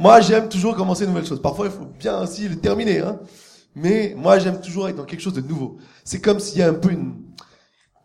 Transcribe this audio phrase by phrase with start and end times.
[0.00, 1.42] Moi, j'aime toujours commencer une nouvelle chose.
[1.42, 3.00] Parfois, il faut bien aussi le terminer.
[3.00, 3.20] Hein.
[3.74, 5.76] Mais moi, j'aime toujours être dans quelque chose de nouveau.
[6.04, 7.22] C'est comme s'il y a un peu une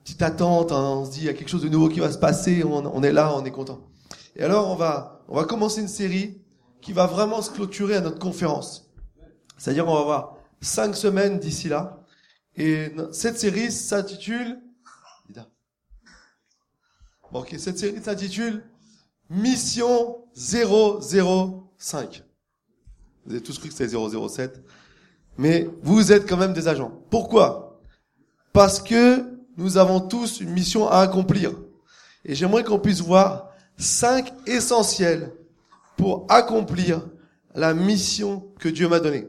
[0.03, 0.73] petite attente.
[0.73, 0.83] Hein.
[0.97, 2.65] On se dit, il y a quelque chose de nouveau qui va se passer.
[2.65, 3.79] On, on est là, on est content.
[4.35, 6.41] Et alors, on va, on va commencer une série
[6.81, 8.91] qui va vraiment se clôturer à notre conférence.
[9.57, 12.01] C'est-à-dire, on va avoir cinq semaines d'ici là.
[12.57, 14.59] Et cette série s'intitule...
[17.31, 18.65] Bon, ok, cette série s'intitule
[19.29, 20.25] Mission
[21.79, 22.23] 005.
[23.25, 24.61] Vous avez tous cru que c'était 007.
[25.37, 27.03] Mais vous êtes quand même des agents.
[27.09, 27.81] Pourquoi?
[28.53, 29.23] Parce que
[29.57, 31.53] nous avons tous une mission à accomplir.
[32.23, 35.33] Et j'aimerais qu'on puisse voir cinq essentiels
[35.97, 37.05] pour accomplir
[37.53, 39.27] la mission que Dieu m'a donnée.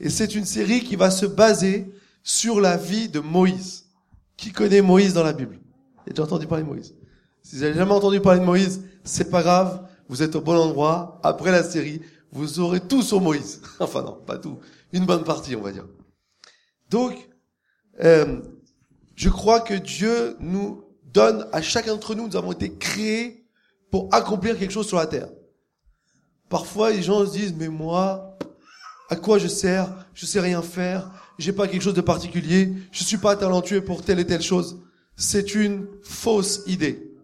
[0.00, 1.90] Et c'est une série qui va se baser
[2.22, 3.86] sur la vie de Moïse.
[4.36, 5.58] Qui connaît Moïse dans la Bible?
[6.00, 6.94] Avez déjà entendu parler de Moïse
[7.42, 10.58] Si vous n'avez jamais entendu parler de Moïse, c'est pas grave, vous êtes au bon
[10.58, 11.18] endroit.
[11.22, 12.02] Après la série,
[12.32, 13.62] vous aurez tout sur Moïse.
[13.80, 14.58] enfin non, pas tout.
[14.92, 15.86] Une bonne partie, on va dire.
[16.90, 17.30] Donc,
[18.04, 18.42] euh,
[19.16, 23.46] je crois que Dieu nous donne, à chacun d'entre nous, nous avons été créés
[23.90, 25.30] pour accomplir quelque chose sur la terre.
[26.50, 28.36] Parfois, les gens se disent, mais moi,
[29.08, 29.88] à quoi je sers?
[30.12, 31.10] Je sais rien faire.
[31.38, 32.70] J'ai pas quelque chose de particulier.
[32.92, 34.82] Je suis pas talentueux pour telle et telle chose.
[35.16, 37.14] C'est une fausse idée.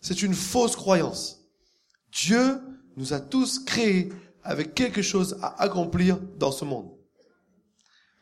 [0.00, 1.35] C'est une fausse croyance.
[2.16, 2.60] Dieu
[2.96, 6.90] nous a tous créés avec quelque chose à accomplir dans ce monde.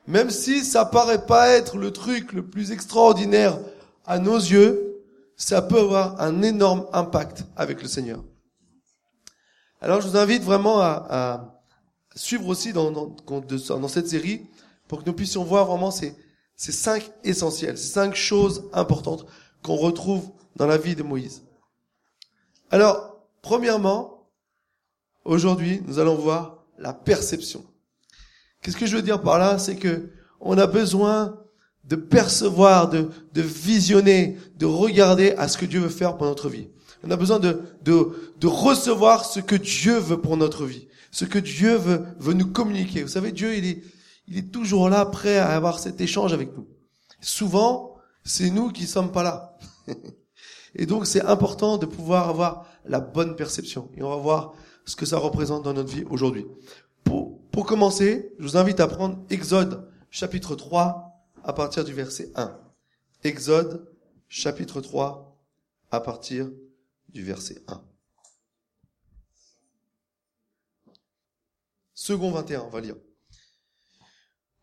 [0.07, 3.59] Même si ça paraît pas être le truc le plus extraordinaire
[4.05, 5.03] à nos yeux,
[5.37, 8.23] ça peut avoir un énorme impact avec le Seigneur.
[9.81, 11.55] Alors je vous invite vraiment à, à
[12.15, 14.47] suivre aussi dans, dans, dans, cette série
[14.89, 16.15] pour que nous puissions voir vraiment ces,
[16.57, 19.27] ces cinq essentiels, ces cinq choses importantes
[19.63, 21.43] qu'on retrouve dans la vie de Moïse.
[22.71, 23.14] Alors,
[23.45, 24.31] premièrement,
[25.27, 27.63] aujourd'hui, nous allons voir la perception.
[28.63, 29.59] Qu'est-ce que je veux dire par là?
[29.59, 31.39] C'est que on a besoin
[31.85, 36.49] de percevoir, de, de visionner, de regarder à ce que Dieu veut faire pour notre
[36.49, 36.69] vie.
[37.07, 41.27] On a besoin de, de, de recevoir ce que Dieu veut pour notre vie, ce
[41.27, 43.03] que Dieu veut, veut nous communiquer.
[43.03, 43.83] Vous savez, Dieu, il est,
[44.27, 46.67] il est toujours là, prêt à avoir cet échange avec nous.
[47.21, 49.59] Souvent, c'est nous qui sommes pas là.
[50.77, 53.91] Et donc, c'est important de pouvoir avoir la bonne perception.
[53.97, 56.47] Et on va voir ce que ça représente dans notre vie aujourd'hui.
[57.05, 62.31] Pour, pour commencer, je vous invite à prendre Exode chapitre 3 à partir du verset
[62.35, 62.59] 1.
[63.25, 63.91] Exode
[64.29, 65.41] chapitre 3
[65.91, 66.51] à partir
[67.09, 67.83] du verset 1.
[71.95, 72.97] Second 21, on va lire.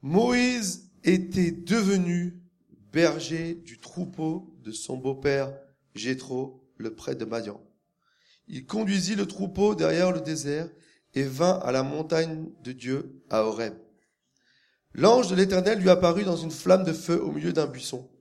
[0.02, 2.42] Moïse était devenu
[2.92, 5.58] berger du troupeau de son beau-père
[5.96, 7.62] Jéthro, le prêtre de Madian.
[8.54, 10.70] Il conduisit le troupeau derrière le désert
[11.14, 13.74] et vint à la montagne de Dieu à Horeb.
[14.94, 18.12] L'ange de l'Éternel lui apparut dans une flamme de feu au milieu d'un buisson.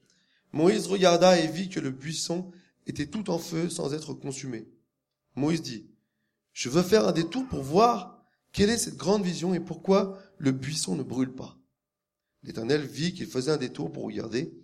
[0.53, 2.53] Moïse regarda et vit que le buisson
[2.87, 4.69] était tout en feu sans être consumé.
[5.35, 5.91] Moïse dit,
[6.53, 10.53] je veux faire un détour pour voir quelle est cette grande vision et pourquoi le
[10.53, 11.59] buisson ne brûle pas.
[12.45, 14.55] L'Éternel vit qu'il faisait un détour pour regarder.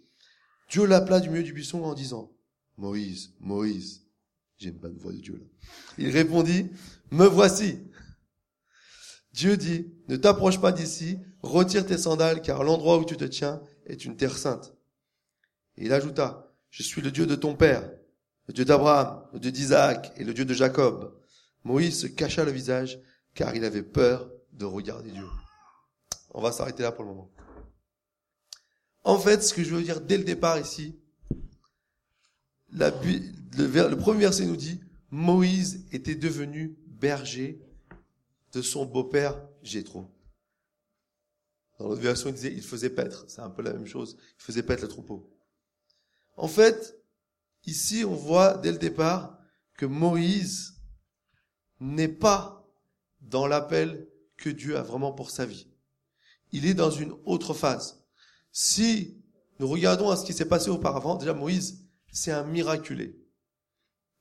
[0.70, 2.30] Dieu l'appela du milieu du buisson en disant,
[2.76, 4.05] Moïse, Moïse.
[4.58, 5.44] J'aime pas une voix de Dieu là.
[5.98, 6.70] Il répondit,
[7.10, 7.78] me voici.
[9.32, 13.60] Dieu dit, ne t'approche pas d'ici, retire tes sandales, car l'endroit où tu te tiens
[13.84, 14.74] est une terre sainte.
[15.76, 17.90] Et il ajouta, je suis le Dieu de ton père,
[18.48, 21.20] le Dieu d'Abraham, le Dieu d'Isaac et le Dieu de Jacob.
[21.64, 22.98] Moïse se cacha le visage
[23.34, 25.26] car il avait peur de regarder Dieu.
[26.30, 27.30] On va s'arrêter là pour le moment.
[29.04, 30.98] En fait, ce que je veux dire dès le départ ici,
[32.76, 37.60] le premier verset nous dit, Moïse était devenu berger
[38.52, 40.06] de son beau-père Jétro.
[41.78, 43.24] Dans l'autre version, il disait, il faisait paître.
[43.28, 44.16] C'est un peu la même chose.
[44.38, 45.30] Il faisait paître le troupeau.
[46.36, 46.96] En fait,
[47.66, 49.38] Ici, on voit dès le départ
[49.74, 50.76] que Moïse
[51.80, 52.64] n'est pas
[53.20, 55.66] dans l'appel que Dieu a vraiment pour sa vie.
[56.52, 58.04] Il est dans une autre phase.
[58.52, 59.20] Si
[59.58, 61.85] nous regardons à ce qui s'est passé auparavant, déjà Moïse,
[62.16, 63.14] c'est un miraculé.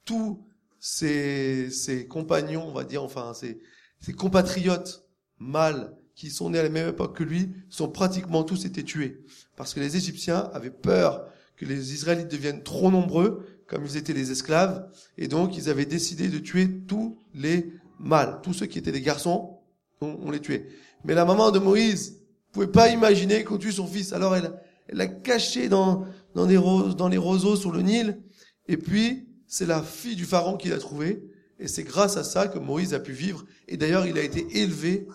[0.03, 0.45] Tous
[0.79, 3.61] ses, ses, compagnons, on va dire, enfin, ses,
[4.01, 5.07] ses compatriotes
[5.39, 9.23] mâles qui sont nés à la même époque que lui, sont pratiquement tous été tués.
[9.55, 11.25] Parce que les Égyptiens avaient peur
[11.55, 15.85] que les Israélites deviennent trop nombreux, comme ils étaient des esclaves, et donc ils avaient
[15.85, 19.59] décidé de tuer tous les mâles, tous ceux qui étaient des garçons,
[20.01, 20.67] on, les tuait.
[21.05, 22.21] Mais la maman de Moïse
[22.51, 24.51] pouvait pas imaginer qu'on tue son fils, alors elle,
[24.89, 26.45] elle l'a caché dans, dans,
[26.93, 28.21] dans les roseaux sur le Nil,
[28.67, 31.23] et puis c'est la fille du pharaon qui l'a trouvé,
[31.59, 33.45] Et c'est grâce à ça que Moïse a pu vivre.
[33.67, 35.07] Et d'ailleurs, il a été élevé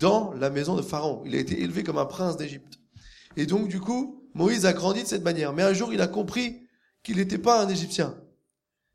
[0.00, 1.22] dans la maison de Pharaon.
[1.24, 2.80] Il a été élevé comme un prince d'Égypte.
[3.36, 5.52] Et donc, du coup, Moïse a grandi de cette manière.
[5.52, 6.62] Mais un jour, il a compris
[7.02, 8.16] qu'il n'était pas un Égyptien.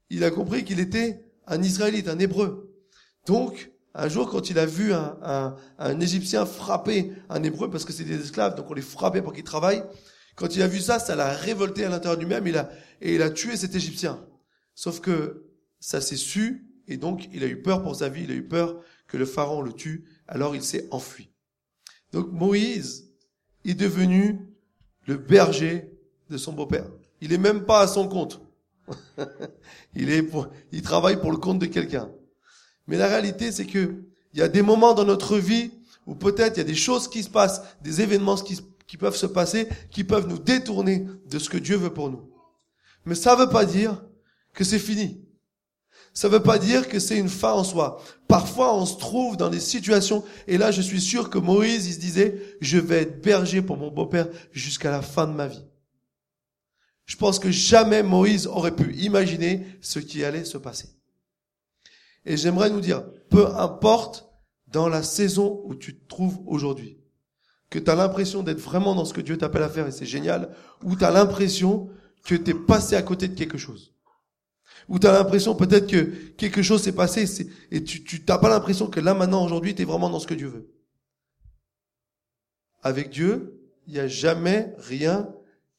[0.09, 2.73] Il a compris qu'il était un Israélite, un Hébreu.
[3.25, 7.85] Donc, un jour, quand il a vu un, un, un Égyptien frapper un Hébreu, parce
[7.85, 9.83] que c'est des esclaves, donc on les frappait pour qu'ils travaillent,
[10.37, 12.69] quand il a vu ça, ça l'a révolté à l'intérieur du même, il a,
[13.01, 14.23] et il a tué cet Égyptien.
[14.75, 15.47] Sauf que
[15.79, 18.47] ça s'est su, et donc il a eu peur pour sa vie, il a eu
[18.47, 21.31] peur que le pharaon le tue, alors il s'est enfui.
[22.13, 23.09] Donc Moïse
[23.65, 24.47] est devenu
[25.07, 25.91] le berger
[26.29, 26.85] de son beau-père.
[27.19, 28.39] Il est même pas à son compte.
[29.95, 32.11] il est pour, il travaille pour le compte de quelqu'un.
[32.85, 34.03] Mais la réalité, c'est que
[34.33, 35.71] il y a des moments dans notre vie
[36.05, 39.15] où peut-être il y a des choses qui se passent, des événements qui, qui peuvent
[39.15, 42.31] se passer, qui peuvent nous détourner de ce que Dieu veut pour nous.
[43.05, 44.03] Mais ça ne veut pas dire
[44.53, 45.23] que c'est fini.
[46.13, 48.01] Ça ne veut pas dire que c'est une fin en soi.
[48.27, 51.93] Parfois, on se trouve dans des situations, et là, je suis sûr que Moïse, il
[51.93, 55.63] se disait, je vais être berger pour mon beau-père jusqu'à la fin de ma vie.
[57.05, 60.89] Je pense que jamais Moïse aurait pu imaginer ce qui allait se passer.
[62.25, 64.27] Et j'aimerais nous dire, peu importe
[64.67, 66.99] dans la saison où tu te trouves aujourd'hui,
[67.69, 70.05] que tu as l'impression d'être vraiment dans ce que Dieu t'appelle à faire et c'est
[70.05, 70.49] génial,
[70.83, 71.89] ou tu as l'impression
[72.23, 73.93] que tu es passé à côté de quelque chose.
[74.87, 76.03] Ou tu as l'impression peut-être que
[76.37, 79.85] quelque chose s'est passé et tu t'as pas l'impression que là maintenant aujourd'hui tu es
[79.85, 80.71] vraiment dans ce que Dieu veut.
[82.83, 85.29] Avec Dieu, il n'y a jamais rien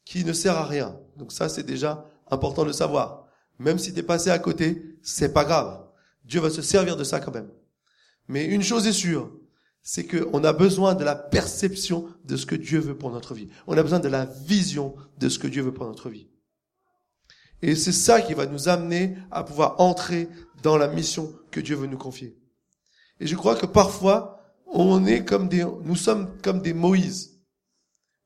[0.05, 0.99] qui ne sert à rien.
[1.17, 3.27] Donc ça c'est déjà important de savoir.
[3.59, 5.87] Même si tu es passé à côté, c'est pas grave.
[6.25, 7.51] Dieu va se servir de ça quand même.
[8.29, 9.33] Mais une chose est sûre,
[9.91, 13.49] c'est qu'on a besoin de la perception de ce que Dieu veut pour notre vie.
[13.67, 16.29] On a besoin de la vision de ce que Dieu veut pour notre vie.
[17.63, 20.29] Et c'est ça qui va nous amener à pouvoir entrer
[20.63, 22.37] dans la mission que Dieu veut nous confier.
[23.19, 27.41] Et je crois que parfois, on est comme des, nous sommes comme des Moïse,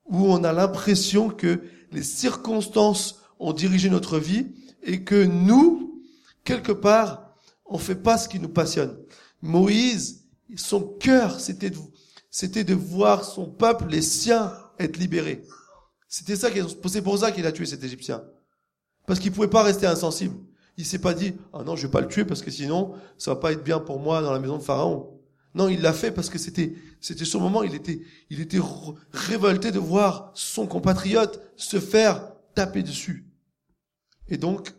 [0.07, 1.61] où on a l'impression que
[1.93, 4.49] les circonstances ont dirigé notre vie
[4.83, 6.03] et que nous,
[6.43, 7.37] quelque part,
[7.67, 8.99] on fait pas ce qui nous passionne.
[9.43, 10.22] Moïse,
[10.57, 11.79] son cœur, c'était de,
[12.31, 15.43] c'était de voir son peuple, les siens, être libérés.
[16.09, 16.49] C'était ça,
[16.89, 18.25] c'est pour ça qu'il a tué cet Égyptien.
[19.07, 20.37] Parce qu'il pouvait pas rester insensible.
[20.77, 23.35] Il s'est pas dit, ah non, je vais pas le tuer parce que sinon, ça
[23.35, 25.21] va pas être bien pour moi dans la maison de Pharaon.
[25.55, 28.01] Non, il l'a fait parce que c'était, c'était ce moment, il était,
[28.31, 28.61] il était
[29.13, 33.27] révolté de voir son compatriote se faire taper dessus.
[34.29, 34.73] Et donc,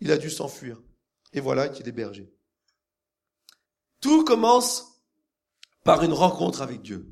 [0.00, 0.82] il a dû s'enfuir.
[1.32, 2.30] Et voilà qu'il est berger.
[4.00, 4.87] Tout commence
[5.84, 7.10] par une rencontre avec Dieu.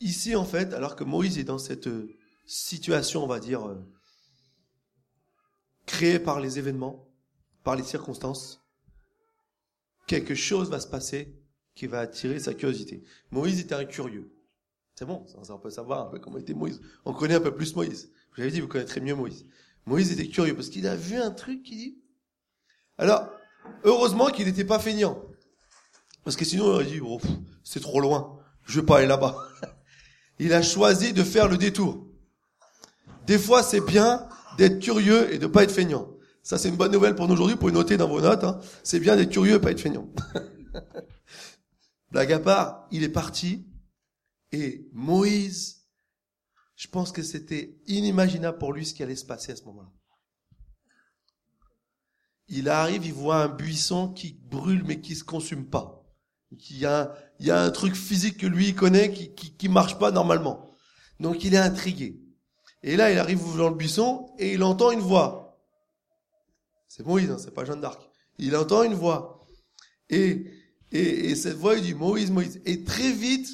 [0.00, 1.88] Ici, en fait, alors que Moïse est dans cette
[2.46, 3.76] situation, on va dire, euh,
[5.86, 7.08] créée par les événements,
[7.62, 8.64] par les circonstances,
[10.06, 11.38] quelque chose va se passer
[11.74, 13.04] qui va attirer sa curiosité.
[13.30, 14.34] Moïse était un curieux.
[14.96, 16.80] C'est bon, on peut savoir un peu comment était Moïse.
[17.04, 18.12] On connaît un peu plus Moïse.
[18.34, 19.46] Vous avez dit, vous connaîtrez mieux Moïse.
[19.86, 22.02] Moïse était curieux parce qu'il a vu un truc qui dit.
[22.98, 23.30] Alors,
[23.84, 25.22] Heureusement qu'il n'était pas feignant.
[26.24, 27.20] Parce que sinon, il aurait dit, oh,
[27.64, 28.38] c'est trop loin.
[28.64, 29.36] Je vais pas aller là-bas.
[30.38, 32.06] Il a choisi de faire le détour.
[33.26, 36.08] Des fois, c'est bien d'être curieux et de pas être feignant.
[36.42, 37.54] Ça, c'est une bonne nouvelle pour nous aujourd'hui.
[37.54, 38.42] Vous pouvez noter dans vos notes.
[38.42, 38.60] Hein.
[38.82, 40.08] C'est bien d'être curieux et pas être feignant.
[42.10, 43.66] Blague à part, il est parti.
[44.50, 45.86] Et Moïse,
[46.76, 49.92] je pense que c'était inimaginable pour lui ce qui allait se passer à ce moment-là
[52.52, 56.01] il arrive, il voit un buisson qui brûle mais qui se consume pas.
[56.70, 59.56] Il y a, il y a un truc physique que lui il connaît qui, qui,
[59.56, 60.66] qui marche pas normalement.
[61.18, 62.20] Donc il est intrigué.
[62.82, 65.60] Et là, il arrive dans le buisson et il entend une voix.
[66.88, 68.02] C'est Moïse, hein, c'est pas Jeanne d'Arc.
[68.38, 69.40] Il entend une voix.
[70.10, 70.46] Et,
[70.90, 72.60] et, et cette voix, il dit Moïse, Moïse.
[72.66, 73.48] Et très vite,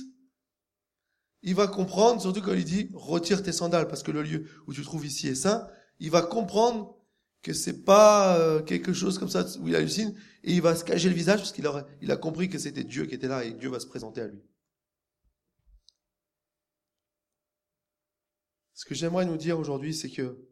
[1.42, 4.72] il va comprendre, surtout quand il dit retire tes sandales parce que le lieu où
[4.72, 5.68] tu trouves ici est saint.
[6.00, 6.97] Il va comprendre
[7.42, 10.84] que c'est pas euh, quelque chose comme ça où il hallucine et il va se
[10.84, 13.52] cacher le visage parce qu'il a, a compris que c'était Dieu qui était là et
[13.52, 14.42] Dieu va se présenter à lui.
[18.74, 20.48] Ce que j'aimerais nous dire aujourd'hui, c'est que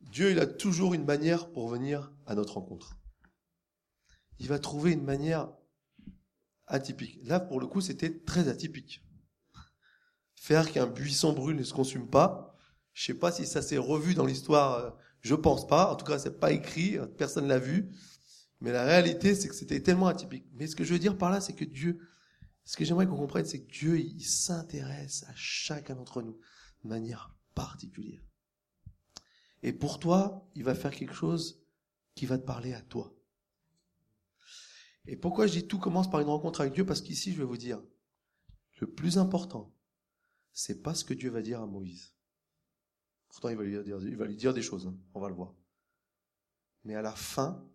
[0.00, 2.98] Dieu, il a toujours une manière pour venir à notre rencontre.
[4.38, 5.50] Il va trouver une manière
[6.66, 7.18] atypique.
[7.24, 9.04] Là, pour le coup, c'était très atypique.
[10.34, 12.51] Faire qu'un buisson brûle ne se consume pas,
[12.92, 15.92] je sais pas si ça s'est revu dans l'histoire, euh, je pense pas.
[15.92, 17.90] En tout cas, c'est pas écrit, euh, personne l'a vu.
[18.60, 20.46] Mais la réalité, c'est que c'était tellement atypique.
[20.54, 21.98] Mais ce que je veux dire par là, c'est que Dieu,
[22.64, 26.38] ce que j'aimerais qu'on comprenne, c'est que Dieu, il s'intéresse à chacun d'entre nous
[26.84, 28.22] de manière particulière.
[29.62, 31.64] Et pour toi, il va faire quelque chose
[32.14, 33.14] qui va te parler à toi.
[35.06, 36.86] Et pourquoi je dis tout commence par une rencontre avec Dieu?
[36.86, 37.82] Parce qu'ici, je vais vous dire,
[38.80, 39.72] le plus important,
[40.52, 42.14] c'est pas ce que Dieu va dire à Moïse.
[43.32, 45.34] Pourtant, il va lui dire, il va lui dire des choses, hein, on va le
[45.34, 45.54] voir.
[46.84, 47.66] Mais à la fin,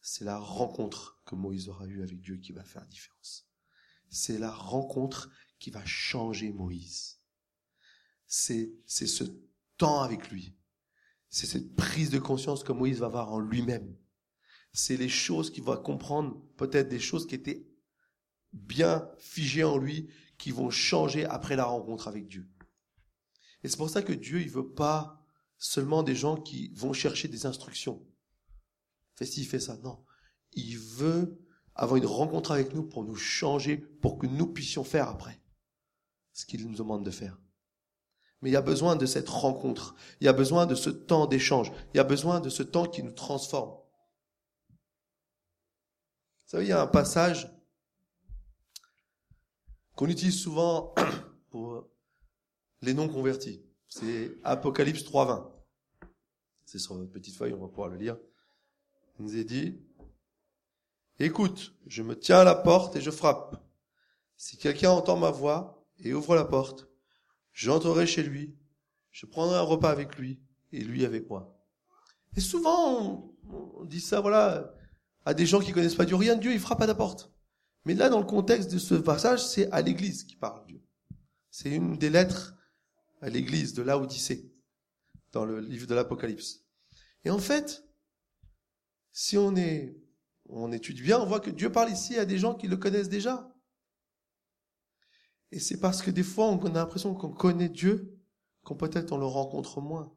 [0.00, 3.48] c'est la rencontre que Moïse aura eue avec Dieu qui va faire la différence.
[4.10, 7.20] C'est la rencontre qui va changer Moïse.
[8.26, 9.24] C'est, c'est ce
[9.78, 10.54] temps avec lui.
[11.30, 13.96] C'est cette prise de conscience que Moïse va avoir en lui-même.
[14.72, 17.66] C'est les choses qu'il va comprendre, peut-être des choses qui étaient
[18.52, 22.46] bien figées en lui, qui vont changer après la rencontre avec Dieu.
[23.64, 25.24] Et c'est pour ça que Dieu, il veut pas
[25.56, 28.06] seulement des gens qui vont chercher des instructions.
[29.14, 29.78] Fais ci, fais ça.
[29.78, 30.04] Non.
[30.52, 31.40] Il veut
[31.74, 35.40] avoir une rencontre avec nous pour nous changer, pour que nous puissions faire après
[36.34, 37.40] ce qu'il nous demande de faire.
[38.42, 39.94] Mais il y a besoin de cette rencontre.
[40.20, 41.72] Il y a besoin de ce temps d'échange.
[41.94, 43.78] Il y a besoin de ce temps qui nous transforme.
[46.42, 47.50] Vous savez, il y a un passage
[49.96, 50.94] qu'on utilise souvent
[51.50, 51.93] pour
[52.84, 53.62] les non convertis.
[53.88, 55.50] C'est Apocalypse 3.20.
[56.64, 58.16] C'est sur votre petite feuille, on va pouvoir le lire.
[59.18, 59.78] Il nous est dit,
[61.18, 63.62] écoute, je me tiens à la porte et je frappe.
[64.36, 66.88] Si quelqu'un entend ma voix et ouvre la porte,
[67.52, 68.56] j'entrerai chez lui,
[69.12, 70.40] je prendrai un repas avec lui
[70.72, 71.56] et lui avec moi.
[72.36, 74.74] Et souvent, on, dit ça, voilà,
[75.24, 76.16] à des gens qui connaissent pas Dieu.
[76.16, 77.32] Rien de Dieu, il frappe à la porte.
[77.84, 80.82] Mais là, dans le contexte de ce passage, c'est à l'église qui parle Dieu.
[81.50, 82.56] C'est une des lettres
[83.24, 84.52] à l'église de Laodicée,
[85.32, 86.66] dans le livre de l'Apocalypse.
[87.24, 87.82] Et en fait,
[89.12, 89.96] si on est,
[90.50, 93.08] on étudie bien, on voit que Dieu parle ici à des gens qui le connaissent
[93.08, 93.50] déjà.
[95.52, 98.20] Et c'est parce que des fois, on a l'impression qu'on connaît Dieu,
[98.62, 100.14] qu'on peut-être on le rencontre moins,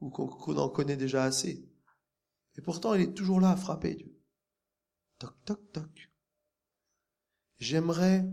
[0.00, 1.64] ou qu'on en connaît déjà assez.
[2.56, 4.20] Et pourtant, il est toujours là à frapper Dieu.
[5.20, 6.10] Toc, toc, toc.
[7.58, 8.28] J'aimerais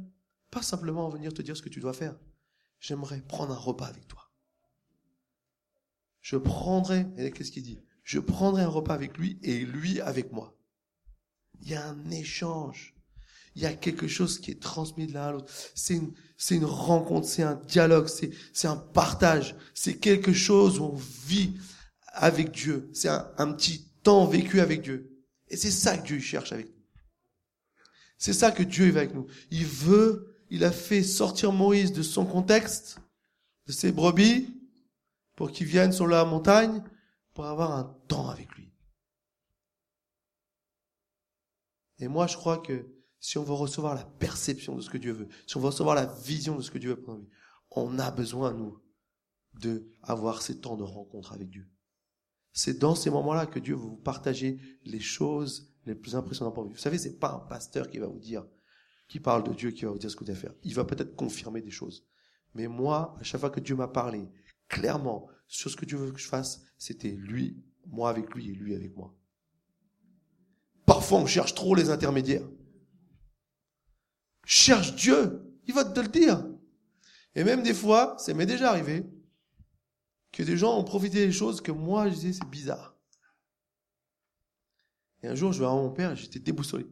[0.50, 2.18] pas simplement venir te dire ce que tu dois faire.
[2.79, 4.29] J'aimerais prendre un repas avec toi.
[6.22, 7.79] Je prendrai, et qu'est-ce qu'il dit?
[8.03, 10.58] Je prendrai un repas avec lui et lui avec moi.
[11.62, 12.96] Il y a un échange.
[13.55, 15.51] Il y a quelque chose qui est transmis de l'un à l'autre.
[15.75, 19.55] C'est une, c'est une rencontre, c'est un dialogue, c'est, c'est un partage.
[19.74, 21.58] C'est quelque chose où on vit
[22.08, 22.89] avec Dieu.
[22.94, 25.24] C'est un, un petit temps vécu avec Dieu.
[25.48, 26.75] Et c'est ça que Dieu cherche avec nous.
[28.17, 29.27] C'est ça que Dieu est avec nous.
[29.51, 33.02] Il veut, il a fait sortir Moïse de son contexte,
[33.68, 34.56] de ses brebis,
[35.36, 36.82] pour qu'il vienne sur la montagne,
[37.34, 38.72] pour avoir un temps avec lui.
[42.00, 42.88] Et moi, je crois que
[43.20, 45.94] si on veut recevoir la perception de ce que Dieu veut, si on veut recevoir
[45.94, 47.28] la vision de ce que Dieu veut pour nous,
[47.72, 48.82] on a besoin, nous,
[49.56, 51.70] de avoir ces temps de rencontre avec Dieu.
[52.54, 56.64] C'est dans ces moments-là que Dieu veut vous partager les choses les plus impressionnants pour
[56.64, 56.70] vous.
[56.70, 58.46] Vous savez, c'est pas un pasteur qui va vous dire,
[59.08, 60.54] qui parle de Dieu, qui va vous dire ce que vous devez faire.
[60.64, 62.06] Il va peut-être confirmer des choses.
[62.54, 64.28] Mais moi, à chaque fois que Dieu m'a parlé
[64.68, 68.54] clairement sur ce que Dieu veut que je fasse, c'était lui, moi avec lui et
[68.54, 69.16] lui avec moi.
[70.86, 72.48] Parfois, on cherche trop les intermédiaires.
[74.46, 76.46] Cherche Dieu, il va te le dire.
[77.36, 79.06] Et même des fois, ça m'est déjà arrivé,
[80.32, 82.96] que des gens ont profité des choses que moi, je disais, c'est bizarre.
[85.24, 86.86] Et un jour, je vais voir mon père et j'étais déboussolé.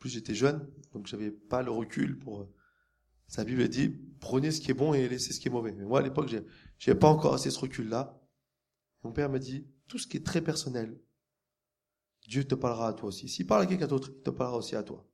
[0.00, 2.40] Plus, j'étais jeune, donc j'avais pas le recul pour...
[2.40, 2.52] Euh,
[3.28, 5.70] sa Bible dit, prenez ce qui est bon et laissez ce qui est mauvais.
[5.70, 6.28] Mais moi, à l'époque,
[6.78, 8.20] j'avais pas encore assez ce recul-là.
[9.04, 11.00] Mon père m'a dit, tout ce qui est très personnel,
[12.26, 13.28] Dieu te parlera à toi aussi.
[13.28, 15.06] S'il parle à quelqu'un d'autre, il te parlera aussi à toi.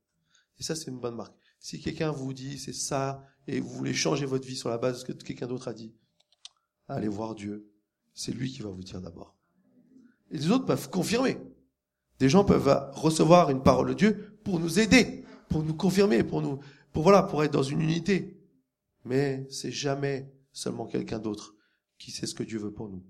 [0.57, 1.35] Et ça, c'est une bonne marque.
[1.59, 4.95] Si quelqu'un vous dit c'est ça et vous voulez changer votre vie sur la base
[4.95, 5.93] de ce que quelqu'un d'autre a dit,
[6.87, 7.71] allez voir Dieu.
[8.13, 9.35] C'est lui qui va vous dire d'abord.
[10.31, 11.37] Et les autres peuvent confirmer.
[12.19, 16.41] Des gens peuvent recevoir une parole de Dieu pour nous aider, pour nous confirmer, pour
[16.41, 16.61] nous,
[16.93, 18.41] pour voilà, pour être dans une unité.
[19.03, 21.53] Mais c'est jamais seulement quelqu'un d'autre
[21.97, 23.05] qui sait ce que Dieu veut pour nous.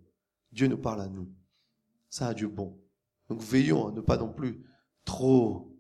[0.52, 1.32] Dieu nous parle à nous.
[2.10, 2.82] Ça a Dieu bon.
[3.30, 4.66] Donc veillons à ne pas non plus
[5.06, 5.78] trop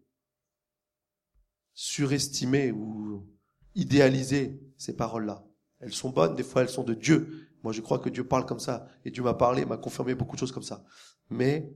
[1.73, 3.27] surestimer ou
[3.73, 5.43] idéaliser ces paroles-là.
[5.79, 7.49] Elles sont bonnes, des fois elles sont de Dieu.
[7.63, 10.35] Moi je crois que Dieu parle comme ça, et Dieu m'a parlé, m'a confirmé beaucoup
[10.35, 10.85] de choses comme ça.
[11.31, 11.73] Mais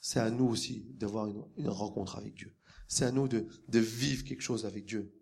[0.00, 2.56] c'est à nous aussi d'avoir une, rencontre avec Dieu.
[2.88, 5.12] C'est à nous de, vivre quelque chose avec Dieu.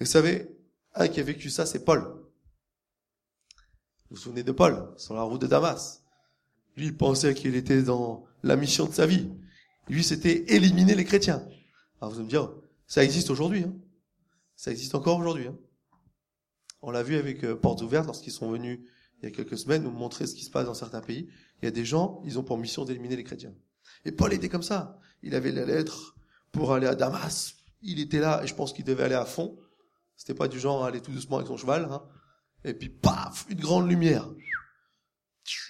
[0.00, 0.48] Et vous savez,
[0.94, 2.00] un qui a vécu ça, c'est Paul.
[4.10, 6.02] Vous vous souvenez de Paul, sur la route de Damas.
[6.76, 9.28] Lui, il pensait qu'il était dans la mission de sa vie.
[9.88, 11.46] Lui, c'était éliminer les chrétiens.
[12.00, 12.52] Alors vous allez me dire,
[12.86, 13.64] ça existe aujourd'hui.
[13.64, 13.74] Hein.
[14.56, 15.48] Ça existe encore aujourd'hui.
[15.48, 15.58] Hein.
[16.82, 18.80] On l'a vu avec euh, Portes Ouvertes lorsqu'ils sont venus
[19.20, 21.28] il y a quelques semaines, nous montrer ce qui se passe dans certains pays.
[21.60, 23.54] Il y a des gens, ils ont pour mission d'éliminer les chrétiens.
[24.04, 25.00] Et Paul était comme ça.
[25.22, 26.14] Il avait la lettre
[26.52, 27.54] pour aller à Damas.
[27.82, 29.58] Il était là, et je pense qu'il devait aller à fond.
[30.16, 31.88] C'était pas du genre à aller tout doucement avec son cheval.
[31.90, 32.02] Hein.
[32.64, 34.28] Et puis, paf, une grande lumière.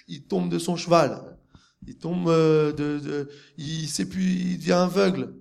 [0.07, 1.37] Il tombe de son cheval.
[1.87, 5.35] Il tombe euh, de, de il sait plus, il devient aveugle.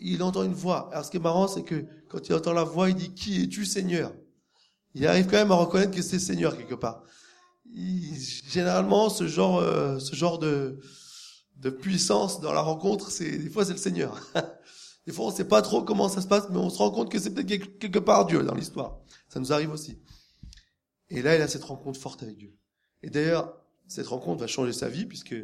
[0.00, 0.90] Il entend une voix.
[0.92, 3.42] Alors, ce qui est marrant, c'est que quand il entend la voix, il dit Qui
[3.42, 4.12] es-tu, Seigneur?
[4.94, 7.02] Il arrive quand même à reconnaître que c'est Seigneur quelque part.
[7.74, 10.78] Généralement, ce genre, euh, ce genre de
[11.62, 14.20] de puissance dans la rencontre, c'est des fois c'est le Seigneur.
[15.06, 17.10] des fois, on sait pas trop comment ça se passe, mais on se rend compte
[17.10, 18.98] que c'est peut-être quelque part Dieu dans l'histoire.
[19.28, 20.02] Ça nous arrive aussi.
[21.08, 22.52] Et là, il a cette rencontre forte avec Dieu.
[23.02, 25.36] Et d'ailleurs, cette rencontre va changer sa vie puisque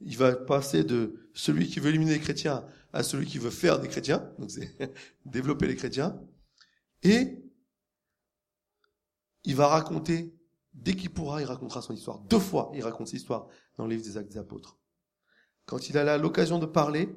[0.00, 3.78] il va passer de celui qui veut éliminer les chrétiens à celui qui veut faire
[3.78, 4.28] des chrétiens.
[4.40, 4.76] Donc c'est
[5.24, 6.20] développer les chrétiens.
[7.04, 7.44] Et
[9.44, 10.34] il va raconter,
[10.72, 12.18] dès qu'il pourra, il racontera son histoire.
[12.18, 13.46] Deux fois, il raconte cette histoire
[13.76, 14.78] dans le livre des actes des apôtres.
[15.66, 17.14] Quand il a l'occasion de parler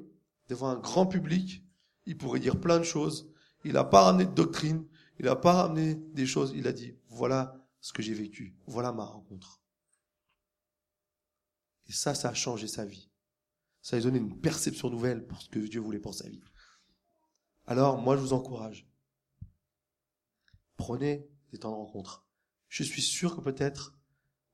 [0.48, 1.64] devant un grand public,
[2.06, 3.32] il pourrait dire plein de choses.
[3.64, 4.86] Il n'a pas ramené de doctrine,
[5.20, 6.54] il n'a pas ramené des choses.
[6.56, 9.62] Il a dit, voilà ce que j'ai vécu, voilà ma rencontre.
[11.88, 13.10] Et ça, ça a changé sa vie.
[13.82, 16.44] Ça a donné une perception nouvelle pour ce que Dieu voulait pour sa vie.
[17.66, 18.88] Alors, moi, je vous encourage.
[20.76, 22.26] Prenez des temps de rencontre.
[22.68, 23.98] Je suis sûr que peut-être,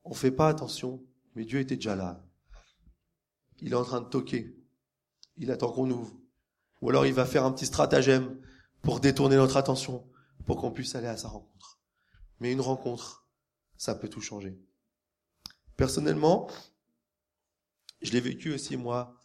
[0.03, 1.03] on fait pas attention,
[1.35, 2.23] mais Dieu était déjà là.
[3.63, 4.57] Il est en train de toquer.
[5.37, 6.13] Il attend qu'on ouvre.
[6.81, 8.37] Ou alors il va faire un petit stratagème
[8.81, 10.05] pour détourner notre attention,
[10.45, 11.79] pour qu'on puisse aller à sa rencontre.
[12.41, 13.25] Mais une rencontre,
[13.77, 14.59] ça peut tout changer.
[15.77, 16.49] Personnellement,
[18.01, 19.17] je l'ai vécu aussi, moi,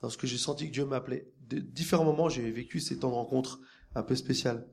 [0.00, 1.32] dans ce que j'ai senti que Dieu m'appelait.
[1.40, 3.58] De différents moments, j'ai vécu ces temps de rencontre
[3.94, 4.68] un peu spécial.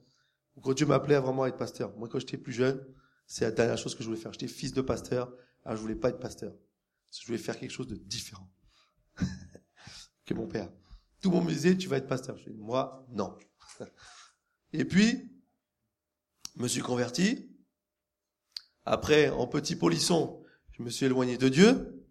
[0.61, 1.95] Quand Dieu m'appelait à vraiment être pasteur.
[1.95, 2.85] Moi, quand j'étais plus jeune,
[3.27, 4.33] c'est la dernière chose que je voulais faire.
[4.33, 5.31] J'étais fils de pasteur,
[5.63, 6.53] alors je voulais pas être pasteur.
[7.17, 8.51] Je voulais faire quelque chose de différent
[10.25, 10.69] que mon père.
[11.21, 12.37] Tout me disait, tu vas être pasteur.
[12.37, 13.35] Je dis, moi, non.
[14.73, 15.31] Et puis,
[16.57, 17.49] me suis converti.
[18.85, 22.05] Après, en petit polisson, je me suis éloigné de Dieu.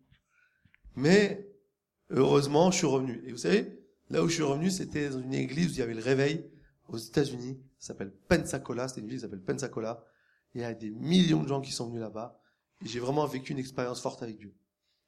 [0.96, 1.48] Mais
[2.11, 3.22] heureusement, je suis revenu.
[3.26, 5.83] Et vous savez, là où je suis revenu, c'était dans une église où il y
[5.83, 6.50] avait le réveil
[6.88, 7.61] aux États-Unis.
[7.78, 8.88] Ça s'appelle Pensacola.
[8.88, 10.05] C'est une ville qui s'appelle Pensacola.
[10.55, 12.40] il y a des millions de gens qui sont venus là-bas.
[12.85, 14.55] Et j'ai vraiment vécu une expérience forte avec Dieu.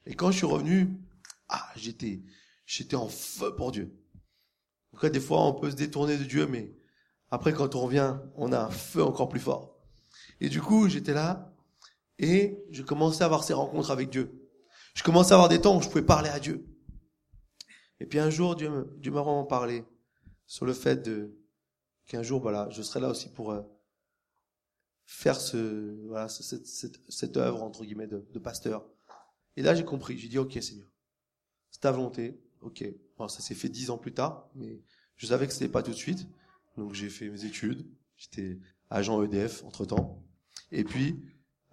[0.07, 0.89] Et quand je suis revenu,
[1.49, 2.23] ah, j'étais,
[2.67, 3.97] j'étais en feu pour Dieu.
[4.93, 6.75] Après, des fois, on peut se détourner de Dieu, mais
[7.31, 9.79] après, quand on revient, on a un feu encore plus fort.
[10.41, 11.53] Et du coup, j'étais là,
[12.19, 14.51] et je commençais à avoir ces rencontres avec Dieu.
[14.95, 16.67] Je commençais à avoir des temps où je pouvais parler à Dieu.
[18.01, 19.85] Et puis un jour, Dieu, m'a vraiment parlé
[20.47, 21.37] sur le fait de
[22.07, 23.63] qu'un jour, voilà, je serai là aussi pour euh,
[25.05, 28.87] faire ce, voilà, cette, cette, cette œuvre entre guillemets de, de pasteur.
[29.57, 30.19] Et là, j'ai compris.
[30.19, 30.87] J'ai dit, ok, Seigneur,
[31.77, 32.41] c'est ta volonté.
[32.63, 32.87] Ok.
[33.19, 34.81] Bon, ça s'est fait dix ans plus tard, mais
[35.17, 36.27] je savais que c'était pas tout de suite.
[36.79, 37.87] Donc j'ai fait mes études.
[38.17, 38.59] J'étais
[38.89, 40.25] agent EDF entre temps.
[40.73, 41.23] Et puis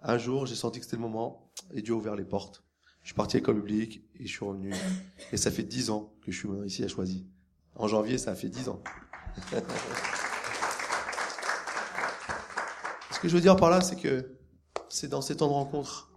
[0.02, 2.64] un jour, j'ai senti que c'était le moment et Dieu a ouvert les portes.
[3.00, 4.74] Je suis parti à l'école publique et je suis revenu.
[5.32, 7.26] Et ça fait dix ans que je suis ici à Choisy.
[7.74, 8.82] En janvier, ça a fait dix ans.
[13.10, 14.36] Ce que je veux dire par là, c'est que
[14.90, 16.12] c'est dans ces temps de rencontre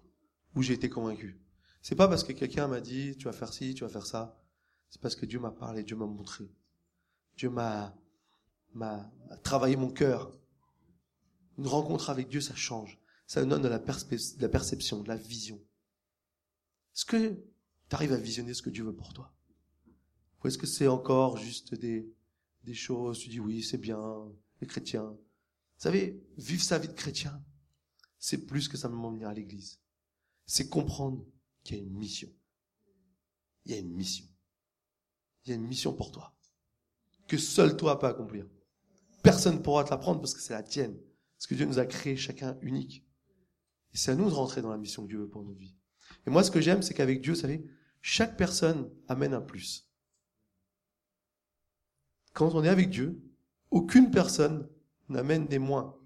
[0.56, 1.40] où j'ai été convaincu.
[1.88, 4.38] C'est pas parce que quelqu'un m'a dit tu vas faire ci, tu vas faire ça.
[4.90, 6.52] C'est parce que Dieu m'a parlé, Dieu m'a montré.
[7.38, 7.96] Dieu m'a
[8.74, 9.10] m'a
[9.42, 10.38] travaillé mon cœur.
[11.58, 13.00] Une rencontre avec Dieu, ça change.
[13.26, 15.64] Ça donne de la, de la perception, de la vision.
[16.94, 19.34] Est-ce que tu arrives à visionner ce que Dieu veut pour toi?
[20.44, 22.14] Ou est-ce que c'est encore juste des,
[22.66, 24.28] des choses, tu dis oui, c'est bien,
[24.60, 25.06] les chrétiens.
[25.06, 25.18] Vous
[25.78, 27.42] savez, vivre sa vie de chrétien,
[28.20, 29.80] c'est plus que simplement venir à l'église.
[30.46, 31.26] C'est comprendre
[31.68, 32.30] qu'il y a une mission.
[33.66, 34.26] Il y a une mission.
[35.44, 36.34] Il y a une mission pour toi.
[37.28, 38.48] Que seul toi peux accomplir.
[39.22, 40.98] Personne ne pourra te l'apprendre parce que c'est la tienne.
[41.36, 43.06] Parce que Dieu nous a créés chacun unique.
[43.94, 45.76] Et c'est à nous de rentrer dans la mission que Dieu veut pour notre vie.
[46.26, 47.66] Et moi, ce que j'aime, c'est qu'avec Dieu, vous savez,
[48.02, 49.92] chaque personne amène un plus.
[52.34, 53.22] Quand on est avec Dieu,
[53.72, 54.70] aucune personne
[55.10, 55.98] n'amène des moins.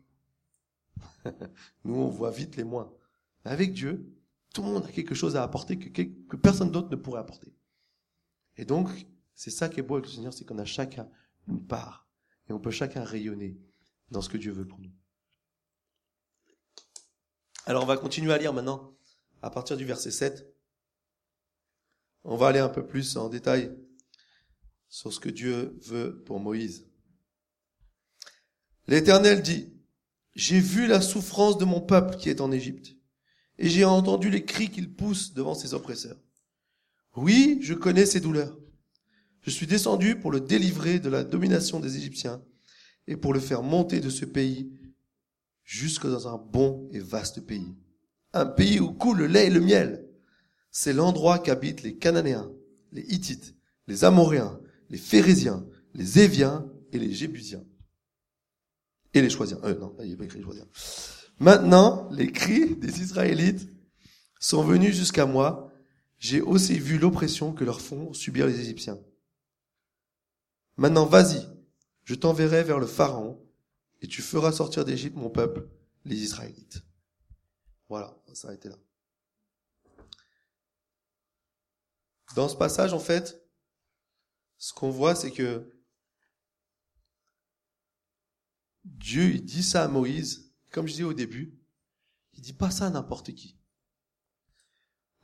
[1.84, 2.92] Nous, on voit vite les moins.
[3.44, 4.12] Avec Dieu,
[4.54, 7.54] tout le monde a quelque chose à apporter que, personne d'autre ne pourrait apporter.
[8.58, 8.90] Et donc,
[9.34, 11.10] c'est ça qui est beau avec le Seigneur, c'est qu'on a chacun
[11.48, 12.08] une part.
[12.50, 13.58] Et on peut chacun rayonner
[14.10, 14.92] dans ce que Dieu veut pour nous.
[17.66, 18.94] Alors on va continuer à lire maintenant
[19.42, 20.48] à partir du verset 7.
[22.24, 23.76] On va aller un peu plus en détail
[24.90, 26.88] sur ce que Dieu veut pour Moïse.
[28.88, 29.74] L'Éternel dit,
[30.36, 32.96] J'ai vu la souffrance de mon peuple qui est en Égypte,
[33.62, 36.18] et j'ai entendu les cris qu'il pousse devant ses oppresseurs.
[37.16, 38.58] Oui, je connais ses douleurs.
[39.42, 42.42] Je suis descendu pour le délivrer de la domination des Égyptiens
[43.06, 44.72] et pour le faire monter de ce pays
[45.64, 47.76] jusque dans un bon et vaste pays.
[48.34, 50.08] Un pays où coule le lait et le miel.
[50.72, 52.52] C'est l'endroit qu'habitent les Cananéens,
[52.92, 53.54] les Hittites,
[53.86, 57.64] les Amoréens, les Phérésiens, les Éviens et les Jébusiens.
[59.14, 59.60] Et les Choisiens.
[59.66, 60.68] Euh, non, il n'y a pas écrit Choisiens.
[61.42, 63.68] Maintenant, les cris des Israélites
[64.40, 65.74] sont venus jusqu'à moi.
[66.20, 69.00] J'ai aussi vu l'oppression que leur font subir les Égyptiens.
[70.78, 71.44] Maintenant, vas-y,
[72.04, 73.44] je t'enverrai vers le Pharaon,
[74.02, 75.68] et tu feras sortir d'Égypte mon peuple,
[76.06, 76.84] les Israélites.
[77.90, 78.78] Voilà, ça a été là.
[82.36, 83.44] Dans ce passage, en fait,
[84.60, 85.68] ce qu'on voit, c'est que
[88.84, 91.58] Dieu, dit ça à Moïse, comme je disais au début,
[92.34, 93.58] il dit pas ça à n'importe qui.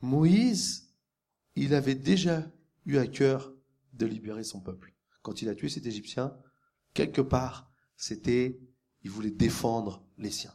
[0.00, 0.94] Moïse,
[1.56, 2.50] il avait déjà
[2.84, 3.52] eu à cœur
[3.94, 4.94] de libérer son peuple.
[5.22, 6.36] Quand il a tué cet Égyptien,
[6.94, 8.60] quelque part, c'était,
[9.02, 10.54] il voulait défendre les siens.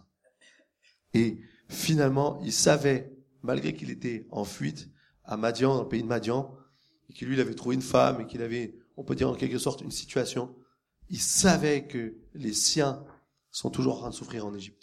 [1.13, 4.89] Et finalement, il savait, malgré qu'il était en fuite
[5.23, 6.55] à Madian, dans le pays de Madian,
[7.09, 9.57] et qu'il lui, avait trouvé une femme et qu'il avait, on peut dire en quelque
[9.57, 10.55] sorte, une situation,
[11.09, 13.05] il savait que les siens
[13.51, 14.82] sont toujours en train de souffrir en Égypte.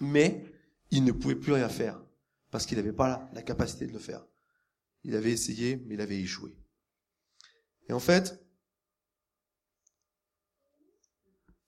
[0.00, 0.44] Mais
[0.90, 2.02] il ne pouvait plus rien faire
[2.50, 4.26] parce qu'il n'avait pas la, capacité de le faire.
[5.04, 6.56] Il avait essayé, mais il avait échoué.
[7.88, 8.44] Et en fait,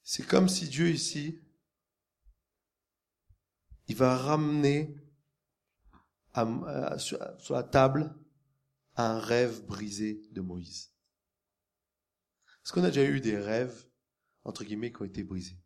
[0.02, 1.40] c'est comme si Dieu ici,
[3.88, 4.96] il va ramener
[6.34, 8.14] à, sur, sur la table
[8.96, 10.92] un rêve brisé de Moïse.
[12.64, 13.88] Est-ce qu'on a déjà eu des rêves,
[14.44, 15.58] entre guillemets, qui ont été brisés?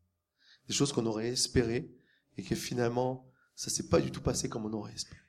[0.66, 1.95] Des choses qu'on aurait espérées
[2.36, 5.20] et que finalement, ça s'est pas du tout passé comme on aurait espéré.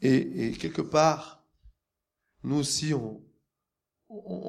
[0.00, 1.44] Et, et quelque part,
[2.44, 3.20] nous aussi, on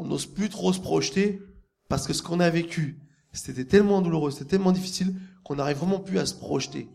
[0.06, 1.42] n'ose plus trop se projeter
[1.88, 3.00] parce que ce qu'on a vécu,
[3.34, 6.88] c'était tellement douloureux, c'était tellement difficile qu'on n'arrive vraiment plus à se projeter.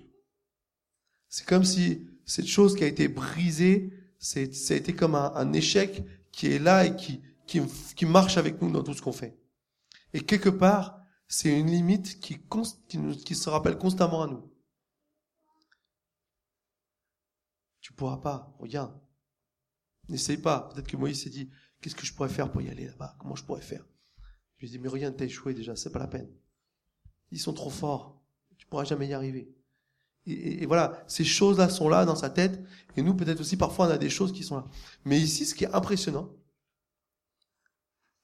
[1.28, 5.52] C'est comme si cette chose qui a été brisée, ça a été comme un, un
[5.52, 7.60] échec qui est là et qui, qui,
[7.96, 9.36] qui marche avec nous dans tout ce qu'on fait.
[10.12, 14.50] Et quelque part, c'est une limite qui, se rappelle constamment à nous.
[17.80, 18.98] Tu pourras pas, regarde.
[20.08, 20.68] N'essaye pas.
[20.68, 23.16] Peut-être que Moïse s'est dit, qu'est-ce que je pourrais faire pour y aller là-bas?
[23.18, 23.84] Comment je pourrais faire?
[24.56, 26.30] Je lui ai dit, mais regarde, t'as échoué déjà, c'est pas la peine.
[27.30, 28.22] Ils sont trop forts.
[28.56, 29.54] Tu pourras jamais y arriver.
[30.26, 32.62] Et, et voilà, ces choses-là sont là dans sa tête.
[32.96, 34.68] Et nous, peut-être aussi, parfois, on a des choses qui sont là.
[35.04, 36.34] Mais ici, ce qui est impressionnant,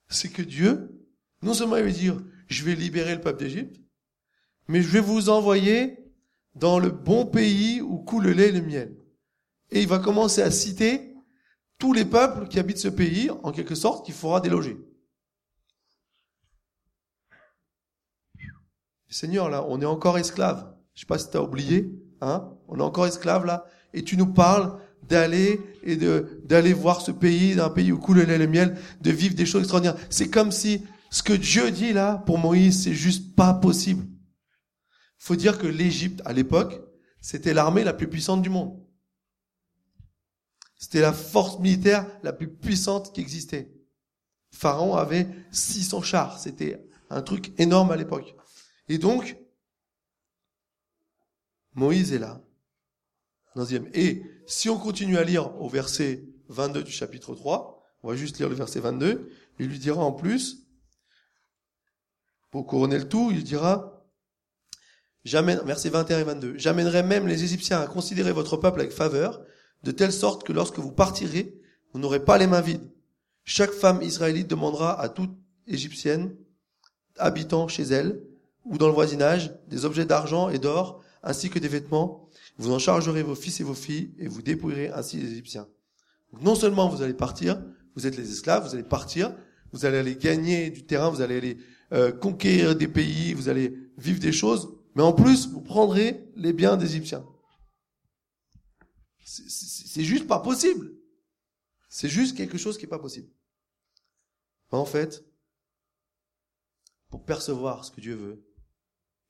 [0.09, 1.07] c'est que Dieu,
[1.43, 3.81] non seulement il veut dire, je vais libérer le peuple d'Égypte,
[4.69, 5.97] mais je vais vous envoyer
[6.55, 8.97] dans le bon pays où coule le lait et le miel.
[9.71, 11.15] Et il va commencer à citer
[11.79, 14.77] tous les peuples qui habitent ce pays, en quelque sorte, qu'il faudra déloger.
[19.09, 20.73] Seigneur, là, on est encore esclaves.
[20.95, 24.17] Je sais pas si tu as oublié, hein On est encore esclaves là, et tu
[24.17, 28.35] nous parles d'aller et de d'aller voir ce pays, d'un pays où coule le lait
[28.35, 29.97] et le miel, de vivre des choses extraordinaires.
[30.11, 34.07] C'est comme si ce que Dieu dit là pour Moïse, c'est juste pas possible.
[35.19, 36.81] Faut dire que l'Égypte à l'époque,
[37.21, 38.81] c'était l'armée la plus puissante du monde.
[40.79, 43.71] C'était la force militaire la plus puissante qui existait.
[44.53, 48.35] Pharaon avait 600 chars, c'était un truc énorme à l'époque.
[48.89, 49.37] Et donc,
[51.75, 52.43] Moïse est là.
[53.95, 58.39] Et si on continue à lire au verset 22 du chapitre 3, on va juste
[58.39, 60.67] lire le verset 22, il lui dira en plus,
[62.51, 64.05] pour couronner le tout, il dira,
[65.25, 69.41] verset 21 et 22, j'amènerai même les Égyptiens à considérer votre peuple avec faveur,
[69.83, 71.61] de telle sorte que lorsque vous partirez,
[71.93, 72.91] vous n'aurez pas les mains vides.
[73.45, 75.33] Chaque femme israélite demandera à toute
[75.67, 76.37] égyptienne
[77.17, 78.23] habitant chez elle
[78.65, 82.29] ou dans le voisinage des objets d'argent et d'or ainsi que des vêtements.
[82.59, 85.67] Vous en chargerez vos fils et vos filles et vous dépouillerez ainsi les Égyptiens.
[86.43, 87.63] non seulement vous allez partir,
[87.97, 89.35] vous êtes les esclaves, vous allez partir,
[89.73, 91.59] vous allez aller gagner du terrain, vous allez aller
[91.93, 96.53] euh, conquérir des pays, vous allez vivre des choses, mais en plus vous prendrez les
[96.53, 97.27] biens des Égyptiens.
[99.25, 100.93] C'est juste pas possible.
[101.89, 103.33] C'est juste quelque chose qui est pas possible.
[104.71, 105.25] En fait,
[107.09, 108.47] pour percevoir ce que Dieu veut,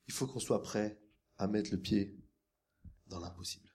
[0.06, 1.00] il faut qu'on soit prêt
[1.38, 2.18] à mettre le pied
[3.06, 3.74] dans l'impossible.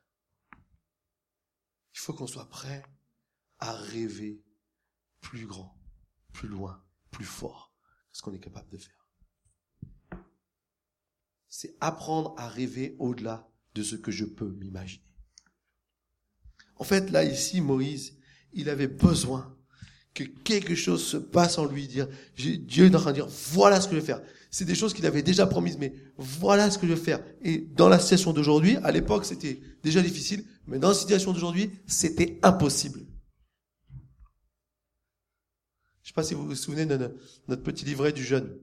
[1.94, 2.84] Il faut qu'on soit prêt
[3.58, 4.44] à rêver
[5.22, 5.76] plus grand,
[6.34, 7.75] plus loin, plus fort
[8.16, 9.06] ce qu'on est capable de faire.
[11.50, 15.04] C'est apprendre à rêver au-delà de ce que je peux m'imaginer.
[16.78, 18.18] En fait, là, ici, Moïse,
[18.54, 19.58] il avait besoin
[20.14, 23.82] que quelque chose se passe en lui, dire, Dieu est en train de dire, voilà
[23.82, 24.22] ce que je vais faire.
[24.50, 27.22] C'est des choses qu'il avait déjà promises, mais voilà ce que je vais faire.
[27.42, 31.70] Et dans la situation d'aujourd'hui, à l'époque, c'était déjà difficile, mais dans la situation d'aujourd'hui,
[31.86, 33.06] c'était impossible.
[36.06, 38.60] Je ne sais pas si vous vous souvenez de notre petit livret du jeune.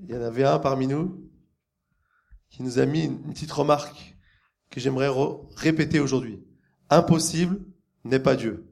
[0.00, 1.30] Il y en avait un parmi nous
[2.50, 4.18] qui nous a mis une petite remarque
[4.68, 5.08] que j'aimerais
[5.56, 6.44] répéter aujourd'hui.
[6.90, 7.58] Impossible
[8.04, 8.70] n'est pas Dieu.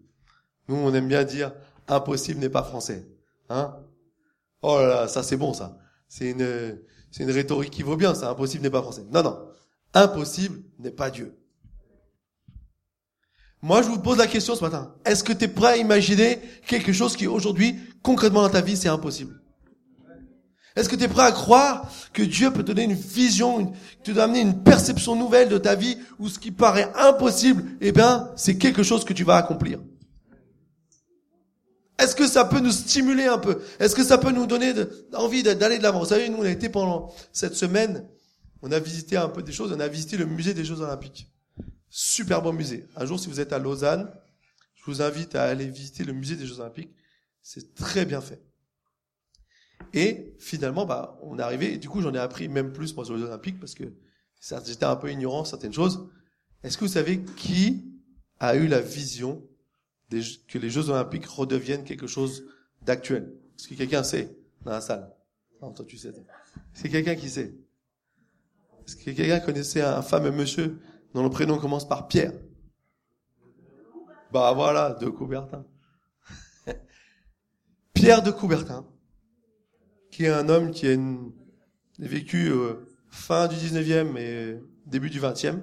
[0.69, 1.55] Nous, on aime bien dire
[1.89, 3.09] impossible n'est pas français.
[3.49, 3.83] Hein
[4.61, 5.79] Oh là là, ça c'est bon ça.
[6.07, 8.29] C'est une, c'est une rhétorique qui vaut bien, ça.
[8.29, 9.07] Impossible n'est pas français.
[9.11, 9.49] Non, non.
[9.95, 11.35] Impossible n'est pas Dieu.
[13.63, 14.95] Moi, je vous pose la question ce matin.
[15.05, 18.77] Est-ce que tu es prêt à imaginer quelque chose qui aujourd'hui, concrètement dans ta vie,
[18.77, 19.41] c'est impossible?
[20.77, 23.73] Est-ce que tu es prêt à croire que Dieu peut te donner une vision,
[24.05, 28.31] te donner une perception nouvelle de ta vie où ce qui paraît impossible, eh bien,
[28.37, 29.81] c'est quelque chose que tu vas accomplir?
[31.99, 33.63] Est-ce que ça peut nous stimuler un peu?
[33.81, 34.75] Est-ce que ça peut nous donner
[35.15, 36.01] envie d'aller de l'avant?
[36.01, 38.07] Vous savez, nous, on a été pendant cette semaine,
[38.61, 41.31] on a visité un peu des choses, on a visité le musée des Jeux Olympiques.
[41.99, 42.87] Super beau musée.
[42.95, 44.13] Un jour, si vous êtes à Lausanne,
[44.75, 46.91] je vous invite à aller visiter le musée des Jeux Olympiques.
[47.41, 48.43] C'est très bien fait.
[49.95, 53.07] Et finalement, bah, on est arrivé, et du coup, j'en ai appris même plus, moi,
[53.07, 53.85] sur les Olympiques, parce que
[54.67, 56.07] j'étais un peu ignorant certaines choses.
[56.63, 57.87] Est-ce que vous savez qui
[58.41, 59.43] a eu la vision
[60.11, 62.45] que les Jeux Olympiques redeviennent quelque chose
[62.83, 63.33] d'actuel?
[63.59, 65.11] Est-ce que quelqu'un sait dans la salle
[65.63, 66.13] Non, toi, tu sais.
[66.75, 67.55] C'est quelqu'un qui sait.
[68.87, 70.79] Est-ce que quelqu'un connaissait un fameux monsieur
[71.15, 72.33] dont le prénom commence par Pierre
[74.33, 75.65] Bah voilà, de Coubertin.
[77.95, 78.87] Pierre de Coubertin
[80.17, 80.97] qui est un homme qui a,
[81.99, 85.61] vécu euh, fin du 19e et début du 20e.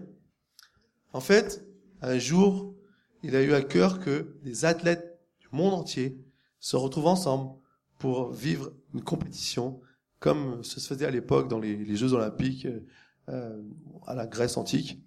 [1.11, 1.65] En fait,
[2.03, 2.75] un jour,
[3.23, 6.23] il a eu à cœur que les athlètes du monde entier
[6.59, 7.59] se retrouvent ensemble
[7.97, 9.81] pour vivre une compétition
[10.19, 12.67] comme ce se faisait à l'époque dans les, Jeux olympiques
[13.29, 13.59] euh,
[14.05, 15.02] à la Grèce antique.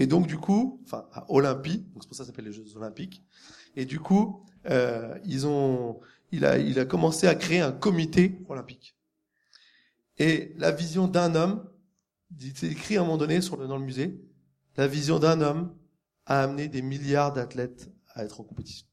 [0.00, 2.52] Et donc du coup, enfin à Olympie, donc c'est pour ça que ça s'appelle les
[2.52, 3.24] Jeux olympiques.
[3.74, 5.98] Et du coup, euh, ils ont,
[6.30, 8.96] il a, il a commencé à créer un comité olympique.
[10.18, 11.68] Et la vision d'un homme,
[12.54, 14.20] c'est écrit à un moment donné sur le, dans le musée,
[14.76, 15.76] la vision d'un homme
[16.26, 18.86] a amené des milliards d'athlètes à être en compétition.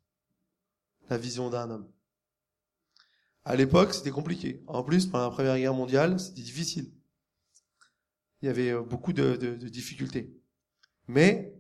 [1.12, 1.88] La vision d'un homme.
[3.44, 4.64] À l'époque, c'était compliqué.
[4.66, 6.92] En plus, pendant la Première Guerre mondiale, c'était difficile.
[8.42, 10.36] Il y avait euh, beaucoup de, de, de difficultés.
[11.08, 11.56] Mais,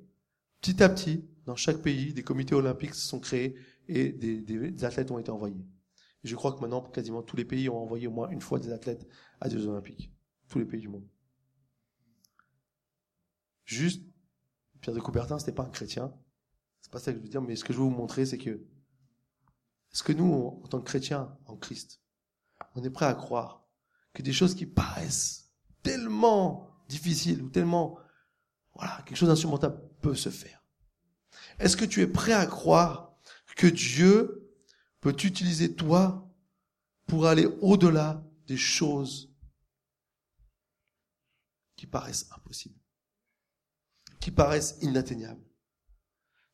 [0.61, 3.55] petit à petit, dans chaque pays, des comités olympiques se sont créés
[3.87, 5.65] et des, des, athlètes ont été envoyés.
[6.23, 8.71] Je crois que maintenant, quasiment tous les pays ont envoyé au moins une fois des
[8.71, 9.07] athlètes
[9.39, 10.11] à des Jeux Olympiques.
[10.47, 11.07] Tous les pays du monde.
[13.63, 14.03] Juste,
[14.81, 16.13] Pierre de Coubertin, c'était pas un chrétien.
[16.81, 18.37] C'est pas ça que je veux dire, mais ce que je veux vous montrer, c'est
[18.37, 18.63] que,
[19.91, 22.01] est-ce que nous, en tant que chrétiens en Christ,
[22.75, 23.67] on est prêt à croire
[24.13, 25.51] que des choses qui paraissent
[25.83, 27.97] tellement difficiles ou tellement,
[28.75, 30.63] voilà, quelque chose d'insurmontable peut se faire?
[31.59, 33.15] Est-ce que tu es prêt à croire
[33.55, 34.51] que Dieu
[34.99, 36.29] peut t'utiliser toi
[37.07, 39.33] pour aller au-delà des choses
[41.75, 42.79] qui paraissent impossibles,
[44.19, 45.43] qui paraissent inatteignables,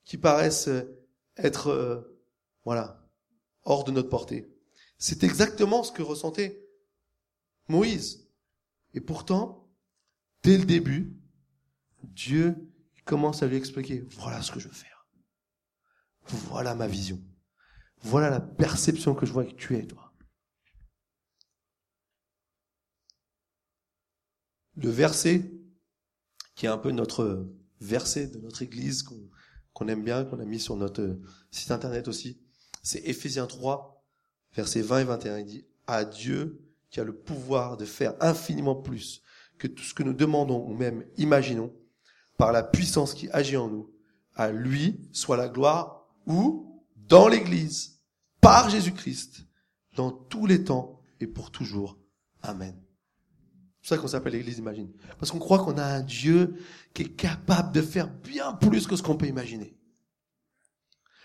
[0.03, 1.07] qui paraissent euh,
[1.37, 2.21] être, euh,
[2.63, 3.09] voilà,
[3.63, 4.53] hors de notre portée?
[4.97, 6.67] C'est exactement ce que ressentait
[7.67, 8.29] Moïse.
[8.93, 9.71] Et pourtant,
[10.43, 11.20] dès le début,
[12.03, 12.55] Dieu
[13.05, 15.07] commence à lui expliquer, voilà ce que je veux faire.
[16.27, 17.21] Voilà ma vision.
[18.03, 20.13] Voilà la perception que je vois que tu es, toi.
[24.75, 25.51] Le verset,
[26.55, 29.03] qui est un peu notre verset de notre église,
[29.73, 31.19] qu'on aime bien, qu'on a mis sur notre
[31.51, 32.41] site internet aussi,
[32.81, 34.03] c'est Ephésiens 3,
[34.53, 35.39] versets 20 et 21.
[35.39, 39.21] Il dit, à Dieu qui a le pouvoir de faire infiniment plus
[39.57, 41.73] que tout ce que nous demandons ou même imaginons,
[42.41, 43.87] par la puissance qui agit en nous,
[44.33, 48.01] à lui soit la gloire ou dans l'église,
[48.41, 49.45] par Jésus-Christ,
[49.95, 51.99] dans tous les temps et pour toujours.
[52.41, 52.75] Amen.
[53.83, 54.89] C'est ça qu'on s'appelle l'église, imagine.
[55.19, 56.55] Parce qu'on croit qu'on a un Dieu
[56.95, 59.77] qui est capable de faire bien plus que ce qu'on peut imaginer.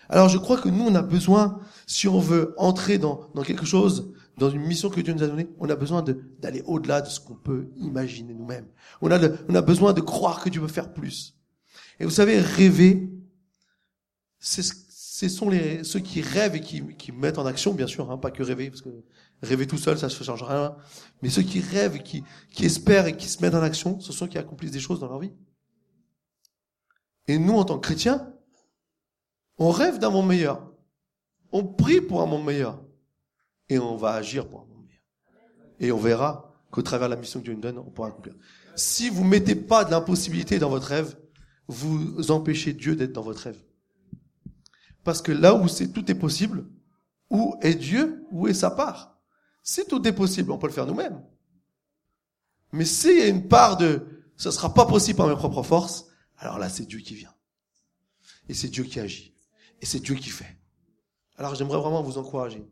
[0.09, 3.65] Alors je crois que nous, on a besoin, si on veut entrer dans, dans quelque
[3.65, 6.03] chose, dans une mission que Dieu nous a donnée, on a besoin
[6.39, 8.67] d'aller au-delà de ce qu'on peut imaginer nous-mêmes.
[9.01, 11.35] On a, on a besoin de croire que Dieu veut faire plus.
[11.99, 13.09] Et vous savez, rêver,
[14.39, 14.61] c'est
[15.17, 18.19] ce sont les, ceux qui rêvent et qui, qui mettent en action, bien sûr, hein,
[18.19, 19.03] pas que rêver, parce que
[19.41, 20.75] rêver tout seul, ça ne change rien.
[21.23, 24.11] Mais ceux qui rêvent, et qui, qui espèrent et qui se mettent en action, ce
[24.11, 25.33] sont ceux qui accomplissent des choses dans leur vie.
[27.27, 28.31] Et nous, en tant que chrétiens,
[29.57, 30.71] on rêve d'un monde meilleur.
[31.51, 32.83] On prie pour un monde meilleur.
[33.69, 35.03] Et on va agir pour un monde meilleur.
[35.79, 38.35] Et on verra qu'au travers de la mission que Dieu nous donne, on pourra accomplir.
[38.75, 41.17] Si vous mettez pas de l'impossibilité dans votre rêve,
[41.67, 43.61] vous empêchez Dieu d'être dans votre rêve.
[45.03, 46.65] Parce que là où c'est tout est possible,
[47.29, 49.19] où est Dieu, où est sa part?
[49.63, 51.21] Si tout est possible, on peut le faire nous-mêmes.
[52.71, 54.05] Mais s'il y a une part de
[54.37, 56.05] ce sera pas possible par mes propres forces,
[56.37, 57.33] alors là c'est Dieu qui vient.
[58.47, 59.33] Et c'est Dieu qui agit.
[59.81, 60.57] Et c'est Dieu qui fait.
[61.37, 62.67] Alors j'aimerais vraiment vous encourager.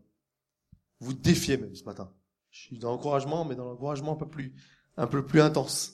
[0.99, 2.13] Vous défier même ce matin.
[2.49, 4.55] Je suis dans l'encouragement, mais dans l'encouragement un peu plus,
[4.97, 5.93] un peu plus intense.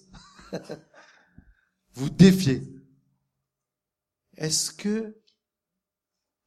[1.93, 2.61] vous défier.
[4.37, 5.17] Est-ce que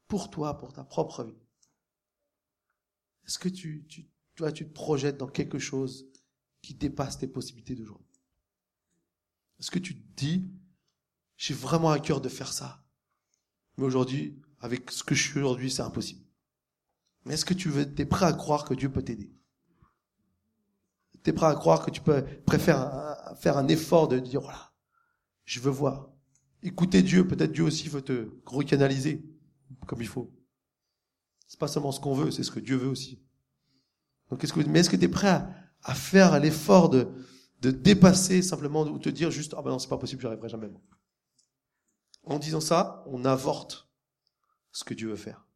[0.09, 1.37] pour toi, pour ta propre vie,
[3.27, 6.07] est-ce que tu, tu, toi, tu te projettes dans quelque chose
[6.63, 8.05] qui dépasse tes possibilités d'aujourd'hui?
[9.59, 10.51] Est-ce que tu te dis,
[11.37, 12.85] j'ai vraiment à cœur de faire ça,
[13.77, 16.25] mais aujourd'hui, avec ce que je suis aujourd'hui, c'est impossible.
[17.25, 19.31] Mais est-ce que tu veux, es prêt à croire que Dieu peut t'aider?
[21.23, 22.81] Tu es prêt à croire que tu peux préférer
[23.37, 24.73] faire un effort de dire voilà,
[25.45, 26.09] je veux voir.
[26.63, 29.23] Écouter Dieu, peut-être Dieu aussi veut te recanaliser
[29.87, 30.33] comme il faut.
[31.47, 33.23] C'est pas seulement ce qu'on veut, c'est ce que Dieu veut aussi.
[34.31, 37.09] Donc est-ce que mais est-ce que tu es prêt à, à faire l'effort de
[37.61, 40.49] de dépasser simplement ou te dire juste ah ben non, c'est pas possible, j'y arriverai
[40.49, 40.71] jamais.
[42.23, 43.85] En disant ça, on avorte
[44.75, 45.47] ce que Dieu veut faire.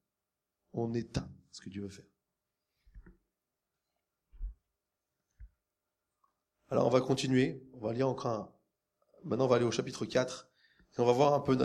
[0.73, 2.07] On éteint ce que Dieu veut faire.
[6.71, 8.55] Alors on va continuer, on va lire encore un...
[9.25, 10.49] Maintenant on va aller au chapitre 4
[10.97, 11.57] et on va voir un peu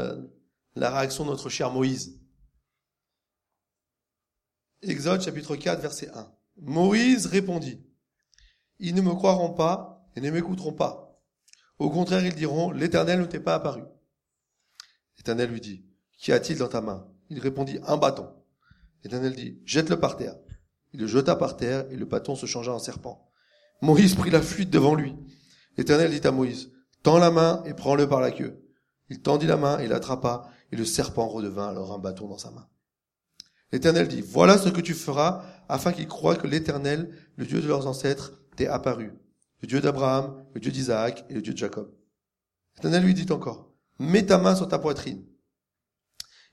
[0.76, 2.20] la, réaction de notre cher Moïse.
[4.82, 6.36] Exode chapitre 4 verset 1.
[6.58, 7.86] Moïse répondit,
[8.80, 11.22] Ils ne me croiront pas et ne m'écouteront pas.
[11.78, 13.84] Au contraire, ils diront, L'Éternel ne t'est pas apparu.
[15.18, 15.86] L'Éternel lui dit,
[16.18, 17.13] Qu'y a-t-il dans ta main?
[17.34, 18.30] Il répondit, Un bâton.
[19.04, 20.36] L'Éternel dit, Jette-le par terre.
[20.94, 23.32] Il le jeta par terre et le bâton se changea en serpent.
[23.82, 25.16] Moïse prit la fuite devant lui.
[25.78, 28.64] L'Éternel dit à Moïse, Tends la main et prends-le par la queue.
[29.10, 32.52] Il tendit la main et l'attrapa, et le serpent redevint alors un bâton dans sa
[32.52, 32.68] main.
[33.72, 37.68] L'Éternel dit, Voilà ce que tu feras afin qu'ils croient que l'Éternel, le Dieu de
[37.68, 39.14] leurs ancêtres, t'est apparu.
[39.62, 41.92] Le Dieu d'Abraham, le Dieu d'Isaac et le Dieu de Jacob.
[42.76, 45.24] L'Éternel lui dit encore, Mets ta main sur ta poitrine.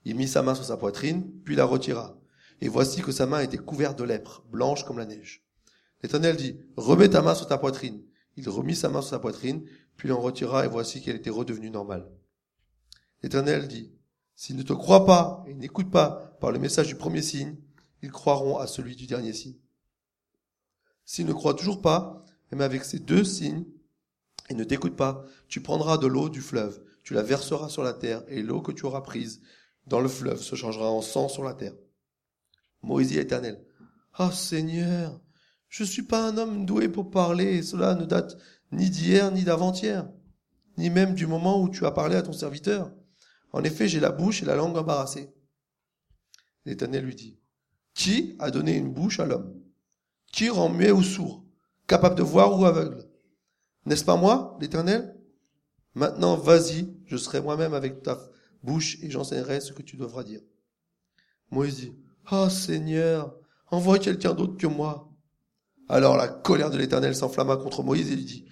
[0.05, 2.17] Il mit sa main sur sa poitrine, puis la retira.
[2.61, 5.43] Et voici que sa main était couverte de lèpre, blanche comme la neige.
[6.03, 8.01] L'Éternel dit, remets ta main sur ta poitrine.
[8.37, 9.63] Il remit sa main sur sa poitrine,
[9.97, 12.09] puis l'en retira, et voici qu'elle était redevenue normale.
[13.21, 13.91] L'Éternel dit,
[14.35, 17.55] s'ils ne te croient pas et n'écoutent pas par le message du premier signe,
[18.01, 19.57] ils croiront à celui du dernier signe.
[21.05, 23.65] S'ils ne croient toujours pas, même avec ces deux signes,
[24.49, 27.93] et ne t'écoutent pas, tu prendras de l'eau du fleuve, tu la verseras sur la
[27.93, 29.41] terre, et l'eau que tu auras prise
[29.87, 31.73] dans le fleuve se changera en sang sur la terre.
[32.81, 33.63] Moïse dit l'Éternel,
[34.13, 35.19] Ah Seigneur,
[35.69, 38.37] je suis pas un homme doué pour parler, et cela ne date
[38.71, 40.09] ni d'hier ni d'avant-hier,
[40.77, 42.91] ni même du moment où tu as parlé à ton serviteur.
[43.53, 45.33] En effet, j'ai la bouche et la langue embarrassée.
[46.65, 47.39] L'Éternel lui dit,
[47.93, 49.61] Qui a donné une bouche à l'homme?
[50.31, 51.45] Qui rend muet ou sourd,
[51.87, 53.03] capable de voir ou aveugle?
[53.85, 55.17] N'est-ce pas moi, l'Éternel?
[55.95, 58.17] Maintenant, vas-y, je serai moi-même avec ta
[58.63, 60.41] bouche et j'enseignerai ce que tu devras dire.
[61.49, 61.93] Moïse dit,
[62.25, 63.35] Ah Seigneur,
[63.69, 65.09] envoie quelqu'un d'autre que moi.
[65.89, 68.45] Alors la colère de l'Éternel s'enflamma contre Moïse et lui dit,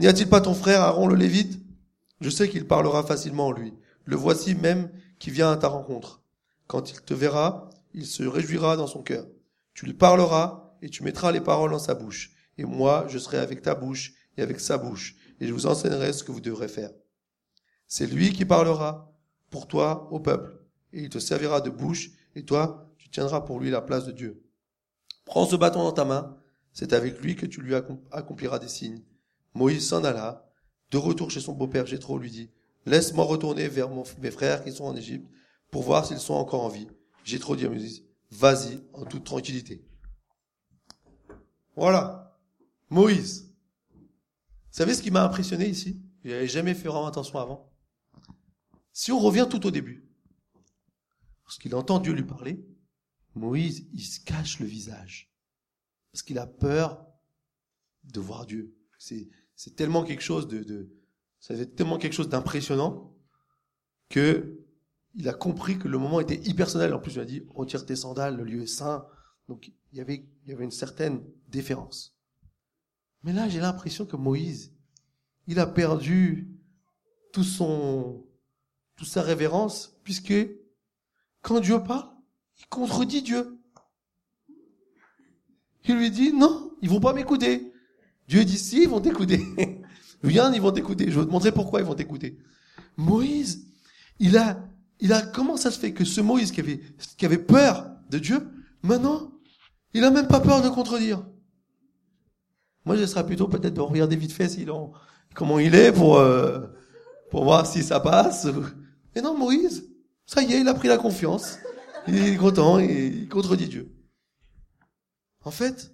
[0.00, 1.60] N'y a-t-il pas ton frère Aaron le Lévite?
[2.20, 3.74] Je sais qu'il parlera facilement, lui.
[4.04, 6.22] Le voici même qui vient à ta rencontre.
[6.66, 9.26] Quand il te verra, il se réjouira dans son cœur.
[9.74, 12.32] Tu lui parleras et tu mettras les paroles dans sa bouche.
[12.56, 16.12] Et moi, je serai avec ta bouche et avec sa bouche, et je vous enseignerai
[16.12, 16.90] ce que vous devrez faire.
[17.86, 19.07] C'est lui qui parlera
[19.50, 20.58] pour toi au peuple,
[20.92, 24.12] et il te servira de bouche, et toi, tu tiendras pour lui la place de
[24.12, 24.42] Dieu.
[25.24, 26.36] Prends ce bâton dans ta main,
[26.72, 29.02] c'est avec lui que tu lui accompliras des signes.
[29.54, 30.44] Moïse s'en alla.
[30.90, 32.50] De retour chez son beau-père Jétro lui dit,
[32.86, 33.90] Laisse-moi retourner vers
[34.20, 35.28] mes frères qui sont en Égypte
[35.70, 36.88] pour voir s'ils sont encore en vie.
[37.24, 39.84] J'ai trop dit à Moïse, vas-y en toute tranquillité.
[41.76, 42.38] Voilà.
[42.88, 43.52] Moïse.
[43.92, 44.04] Vous
[44.70, 46.00] savez ce qui m'a impressionné ici?
[46.24, 47.67] Je n'avais jamais fait vraiment attention avant.
[48.98, 50.10] Si on revient tout au début,
[51.44, 52.66] lorsqu'il entend Dieu lui parler,
[53.36, 55.32] Moïse, il se cache le visage.
[56.10, 57.06] Parce qu'il a peur
[58.02, 58.76] de voir Dieu.
[58.98, 60.90] C'est, c'est tellement quelque chose de, de,
[61.38, 63.16] ça fait tellement quelque chose d'impressionnant
[64.08, 64.66] que
[65.14, 66.92] il a compris que le moment était hyper personnel.
[66.92, 69.06] En plus, il a dit, retire tes sandales, le lieu est saint.
[69.46, 72.18] Donc, il y avait, il y avait une certaine déférence.
[73.22, 74.74] Mais là, j'ai l'impression que Moïse,
[75.46, 76.50] il a perdu
[77.32, 78.27] tout son,
[78.98, 80.34] toute sa révérence, puisque
[81.40, 82.10] quand Dieu parle,
[82.58, 83.56] il contredit Dieu.
[85.84, 87.72] Il lui dit, non, ils vont pas m'écouter.
[88.26, 89.40] Dieu dit, si, ils vont t'écouter.
[90.22, 91.10] Viens, ils vont t'écouter.
[91.10, 92.38] Je vais te montrer pourquoi ils vont t'écouter.
[92.96, 93.68] Moïse,
[94.18, 94.58] il a,
[94.98, 96.80] il a, comment ça se fait que ce Moïse qui avait,
[97.16, 98.48] qui avait peur de Dieu,
[98.82, 99.32] maintenant,
[99.94, 101.24] il a même pas peur de contredire?
[102.84, 104.70] Moi, je serais plutôt peut-être de regarder vite fait s'il
[105.34, 106.66] comment il est pour, euh,
[107.30, 108.48] pour voir si ça passe.
[109.18, 109.92] Mais non, Moïse,
[110.26, 111.58] ça y est, il a pris la confiance.
[112.06, 113.92] Il est content et il contredit Dieu.
[115.40, 115.92] En fait,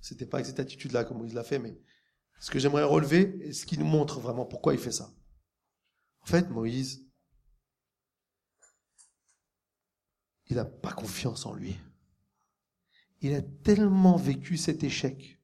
[0.00, 1.76] c'était pas avec cette attitude-là que Moïse l'a fait, mais
[2.38, 5.12] ce que j'aimerais relever et ce qui nous montre vraiment pourquoi il fait ça.
[6.20, 7.04] En fait, Moïse,
[10.46, 11.76] il n'a pas confiance en lui.
[13.20, 15.40] Il a tellement vécu cet échec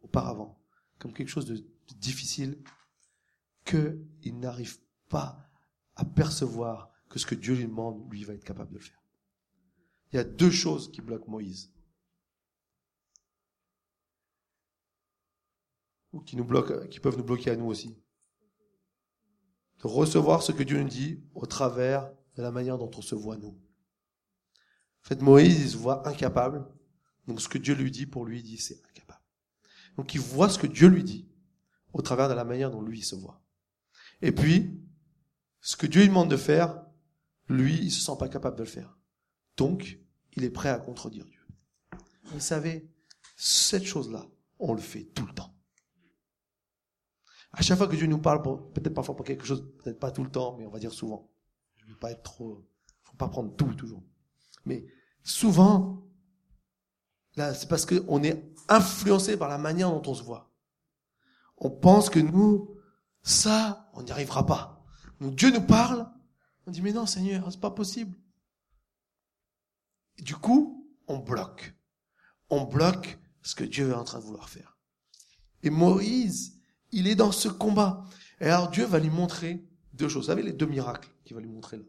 [0.00, 0.58] auparavant
[0.98, 1.62] comme quelque chose de
[1.96, 2.64] difficile
[3.66, 4.78] qu'il n'arrive
[5.10, 5.51] pas
[5.96, 9.02] à percevoir que ce que Dieu lui demande, lui va être capable de le faire.
[10.12, 11.72] Il y a deux choses qui bloquent Moïse.
[16.12, 17.98] Ou qui nous bloquent, qui peuvent nous bloquer à nous aussi.
[19.78, 23.14] De recevoir ce que Dieu nous dit au travers de la manière dont on se
[23.14, 23.58] voit nous.
[25.02, 26.66] En fait, Moïse, il se voit incapable.
[27.26, 29.24] Donc ce que Dieu lui dit pour lui, il dit c'est incapable.
[29.96, 31.28] Donc il voit ce que Dieu lui dit
[31.92, 33.42] au travers de la manière dont lui se voit.
[34.20, 34.80] Et puis,
[35.62, 36.84] ce que Dieu lui demande de faire,
[37.48, 38.98] lui, il se sent pas capable de le faire.
[39.56, 40.00] Donc,
[40.34, 41.40] il est prêt à contredire Dieu.
[42.24, 42.90] Vous savez,
[43.36, 44.26] cette chose-là,
[44.58, 45.54] on le fait tout le temps.
[47.52, 50.24] À chaque fois que Dieu nous parle, peut-être parfois pour quelque chose, peut-être pas tout
[50.24, 51.30] le temps, mais on va dire souvent.
[51.76, 52.66] Je ne veux pas être trop,
[53.04, 54.02] faut pas prendre tout toujours.
[54.64, 54.86] Mais
[55.22, 56.08] souvent,
[57.36, 60.50] là, c'est parce qu'on est influencé par la manière dont on se voit.
[61.58, 62.74] On pense que nous,
[63.22, 64.81] ça, on n'y arrivera pas.
[65.22, 66.08] Donc Dieu nous parle,
[66.66, 68.16] on dit mais non Seigneur, c'est pas possible.
[70.18, 71.74] Et du coup, on bloque.
[72.50, 74.76] On bloque ce que Dieu est en train de vouloir faire.
[75.62, 76.58] Et Moïse,
[76.90, 78.04] il est dans ce combat.
[78.40, 80.24] Et alors Dieu va lui montrer deux choses.
[80.24, 81.84] Vous savez les deux miracles qu'il va lui montrer là.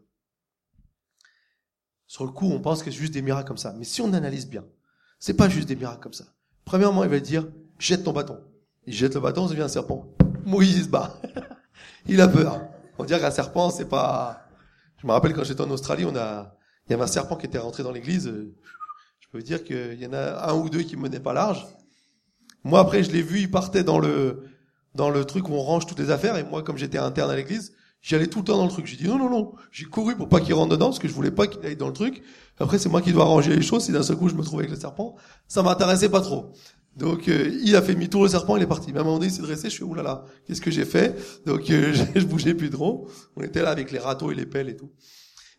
[2.06, 3.72] Sur le coup, on pense que c'est juste des miracles comme ça.
[3.72, 4.64] Mais si on analyse bien,
[5.18, 6.26] c'est pas juste des miracles comme ça.
[6.64, 7.48] Premièrement, il va dire,
[7.80, 8.40] jette ton bâton.
[8.86, 10.06] Il jette le bâton, ça devient un serpent.
[10.44, 11.20] Moïse se bat.
[12.06, 12.73] il a peur.
[12.98, 14.46] On dirait qu'un serpent, c'est pas,
[15.00, 17.46] je me rappelle quand j'étais en Australie, on a, il y avait un serpent qui
[17.46, 18.32] était rentré dans l'église.
[19.20, 21.66] Je peux dire qu'il y en a un ou deux qui menaient pas large.
[22.62, 24.44] Moi, après, je l'ai vu, il partait dans le,
[24.94, 26.36] dans le truc où on range toutes les affaires.
[26.36, 28.86] Et moi, comme j'étais interne à l'église, j'y allais tout le temps dans le truc.
[28.86, 29.54] J'ai dit non, non, non.
[29.70, 31.88] J'ai couru pour pas qu'il rentre dedans parce que je voulais pas qu'il aille dans
[31.88, 32.22] le truc.
[32.58, 33.84] Après, c'est moi qui dois ranger les choses.
[33.84, 35.16] Si d'un seul coup je me trouve avec le serpent,
[35.48, 36.52] ça m'intéressait pas trop.
[36.96, 38.92] Donc euh, il a fait demi-tour, le serpent, il est parti.
[38.92, 41.16] Mais à un moment donné, il s'est dressé, je suis oulala, qu'est-ce que j'ai fait?
[41.44, 43.08] Donc euh, je bougeais plus trop.
[43.36, 44.92] On était là avec les râteaux et les pelles et tout.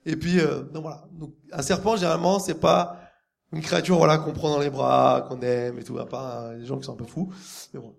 [0.06, 1.06] Et puis euh, donc voilà.
[1.12, 3.02] Donc, un serpent, généralement, c'est pas
[3.52, 6.66] une créature voilà qu'on prend dans les bras, qu'on aime et tout, à part des
[6.66, 7.32] gens qui sont un peu fous.
[7.74, 7.98] Mais bon.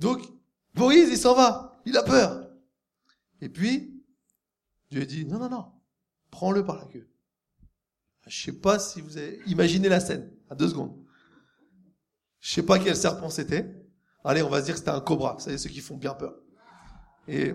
[0.00, 0.22] Donc
[0.74, 2.48] Moïse, il s'en va, il a peur.
[3.40, 4.02] Et puis
[4.90, 5.66] Dieu dit non non non,
[6.30, 7.08] prends-le par la queue.
[8.26, 11.05] Je sais pas si vous avez imaginé la scène à deux secondes.
[12.46, 13.74] Je sais pas quel serpent c'était.
[14.22, 15.32] Allez, on va se dire que c'était un cobra.
[15.32, 16.36] Vous savez, ceux qui font bien peur.
[17.26, 17.52] Et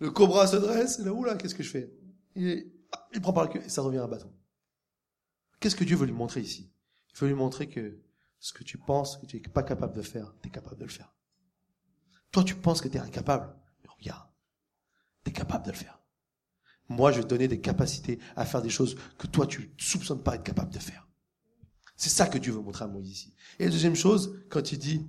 [0.00, 1.90] le cobra se dresse, et là, oula, qu'est-ce que je fais?
[2.34, 2.70] Il,
[3.14, 4.30] il prend par la queue et ça revient à un bâton.
[5.60, 6.70] Qu'est-ce que Dieu veut lui montrer ici?
[7.14, 7.98] Il veut lui montrer que
[8.38, 10.84] ce que tu penses que tu es pas capable de faire, tu es capable de
[10.84, 11.14] le faire.
[12.32, 13.56] Toi, tu penses que tu es incapable.
[13.82, 14.28] Mais regarde,
[15.24, 16.02] tu es capable de le faire.
[16.90, 19.82] Moi, je vais te donner des capacités à faire des choses que toi, tu ne
[19.82, 21.05] soupçonnes pas être capable de faire.
[21.96, 23.34] C'est ça que Dieu veut montrer à Moïse ici.
[23.58, 25.06] Et deuxième chose, quand il dit,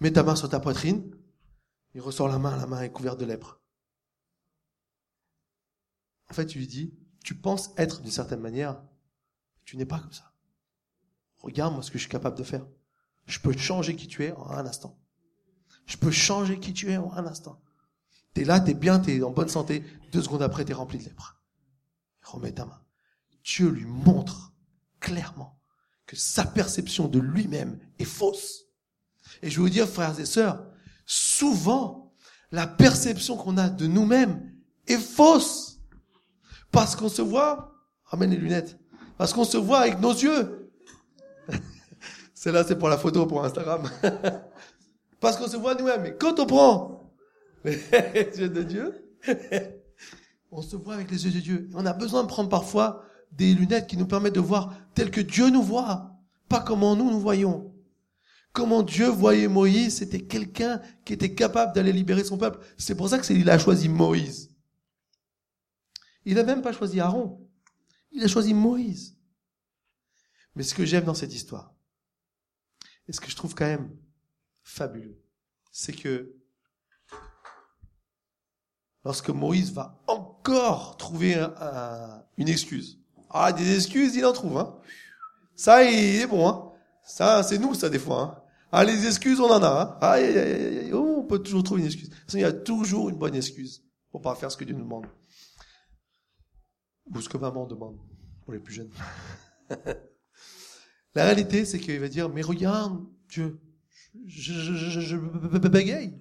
[0.00, 1.10] mets ta main sur ta poitrine,
[1.94, 3.60] il ressort la main, la main est couverte de lèpre.
[6.30, 6.94] En fait, il lui dit,
[7.24, 8.82] tu penses être d'une certaine manière,
[9.64, 10.32] tu n'es pas comme ça.
[11.38, 12.66] Regarde-moi ce que je suis capable de faire.
[13.26, 14.98] Je peux changer qui tu es en un instant.
[15.86, 17.60] Je peux changer qui tu es en un instant.
[18.32, 19.84] T'es là, t'es bien, t'es en bonne santé.
[20.12, 21.42] Deux secondes après, t'es rempli de lèpre.
[22.22, 22.80] Remets ta main.
[23.44, 24.54] Dieu lui montre
[25.00, 25.61] clairement
[26.06, 28.66] que sa perception de lui-même est fausse.
[29.42, 30.64] Et je vais vous dire, frères et sœurs,
[31.06, 32.14] souvent,
[32.50, 34.52] la perception qu'on a de nous-mêmes
[34.86, 35.80] est fausse.
[36.70, 37.74] Parce qu'on se voit,
[38.04, 38.78] ramène les lunettes,
[39.18, 40.70] parce qu'on se voit avec nos yeux.
[42.34, 43.88] Celle-là, c'est pour la photo, pour Instagram.
[45.20, 46.02] parce qu'on se voit nous-mêmes.
[46.02, 47.12] Mais quand on prend
[47.64, 49.02] les yeux de Dieu,
[50.54, 51.70] On se voit avec les yeux de Dieu.
[51.74, 55.20] On a besoin de prendre parfois des lunettes qui nous permettent de voir tel que
[55.20, 56.18] Dieu nous voit,
[56.48, 57.74] pas comment nous nous voyons.
[58.52, 62.58] Comment Dieu voyait Moïse, c'était quelqu'un qui était capable d'aller libérer son peuple.
[62.76, 64.54] C'est pour ça que il a choisi Moïse.
[66.26, 67.48] Il n'a même pas choisi Aaron.
[68.10, 69.16] Il a choisi Moïse.
[70.54, 71.74] Mais ce que j'aime dans cette histoire,
[73.08, 73.96] et ce que je trouve quand même
[74.62, 75.18] fabuleux,
[75.70, 76.36] c'est que
[79.02, 81.34] lorsque Moïse va encore trouver
[82.36, 83.01] une excuse,
[83.32, 84.78] ah, des excuses, il en trouve, hein.
[85.54, 86.72] Ça, il est bon, hein.
[87.04, 88.38] Ça, c'est nous, ça, des fois, hein.
[88.70, 89.98] Ah, les excuses, on en a, hein.
[90.00, 90.92] Aïe, aïe, aïe.
[90.92, 92.10] Oh, on peut toujours trouver une excuse.
[92.32, 95.06] Il y a toujours une bonne excuse pour pas faire ce que Dieu nous demande.
[97.14, 97.98] Ou ce que maman demande,
[98.44, 98.90] pour les plus jeunes.
[101.14, 103.60] La réalité, c'est qu'il va dire, mais regarde, Dieu,
[104.26, 105.16] je, je, je, je
[105.68, 106.18] bégaye.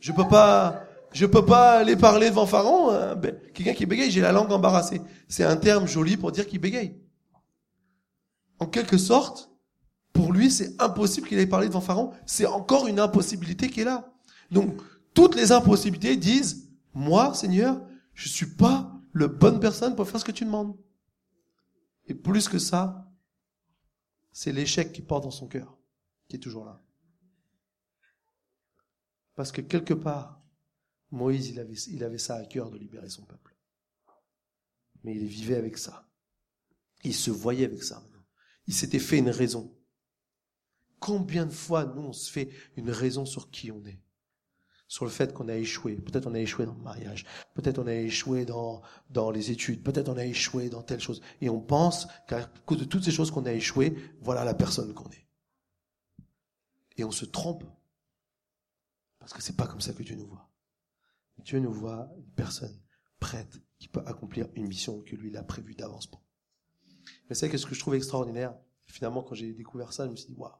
[0.00, 2.90] Je peux pas, je peux pas aller parler devant Pharaon.
[2.90, 3.16] Hein.
[3.16, 5.00] Ben, quelqu'un qui bégaye, j'ai la langue embarrassée.
[5.28, 6.96] C'est un terme joli pour dire qu'il bégaye.
[8.58, 9.50] En quelque sorte,
[10.12, 12.12] pour lui, c'est impossible qu'il aille parler devant Pharaon.
[12.26, 14.12] C'est encore une impossibilité qui est là.
[14.50, 14.80] Donc,
[15.14, 17.80] toutes les impossibilités disent, moi, Seigneur,
[18.14, 20.76] je suis pas le bonne personne pour faire ce que tu demandes.
[22.06, 23.10] Et plus que ça,
[24.32, 25.78] c'est l'échec qui porte dans son cœur,
[26.28, 26.80] qui est toujours là.
[29.34, 30.41] Parce que quelque part,
[31.12, 33.54] Moïse, il avait, ça à cœur de libérer son peuple.
[35.04, 36.08] Mais il vivait avec ça.
[37.04, 38.02] Il se voyait avec ça.
[38.66, 39.76] Il s'était fait une raison.
[41.00, 44.00] Combien de fois, nous, on se fait une raison sur qui on est?
[44.88, 45.96] Sur le fait qu'on a échoué.
[45.96, 49.82] Peut-être on a échoué dans le mariage, peut-être on a échoué dans, dans les études,
[49.82, 51.20] peut-être on a échoué dans telle chose.
[51.40, 54.94] Et on pense qu'à cause de toutes ces choses qu'on a échoué, voilà la personne
[54.94, 55.26] qu'on est.
[56.96, 57.64] Et on se trompe.
[59.18, 60.51] Parce que c'est pas comme ça que Dieu nous voit.
[61.38, 62.80] Dieu nous voit une personne
[63.18, 66.10] prête qui peut accomplir une mission que lui il a prévue d'avance.
[67.28, 68.54] Mais c'est ce que je trouve extraordinaire.
[68.86, 70.52] Finalement, quand j'ai découvert ça, je me suis dit, waouh.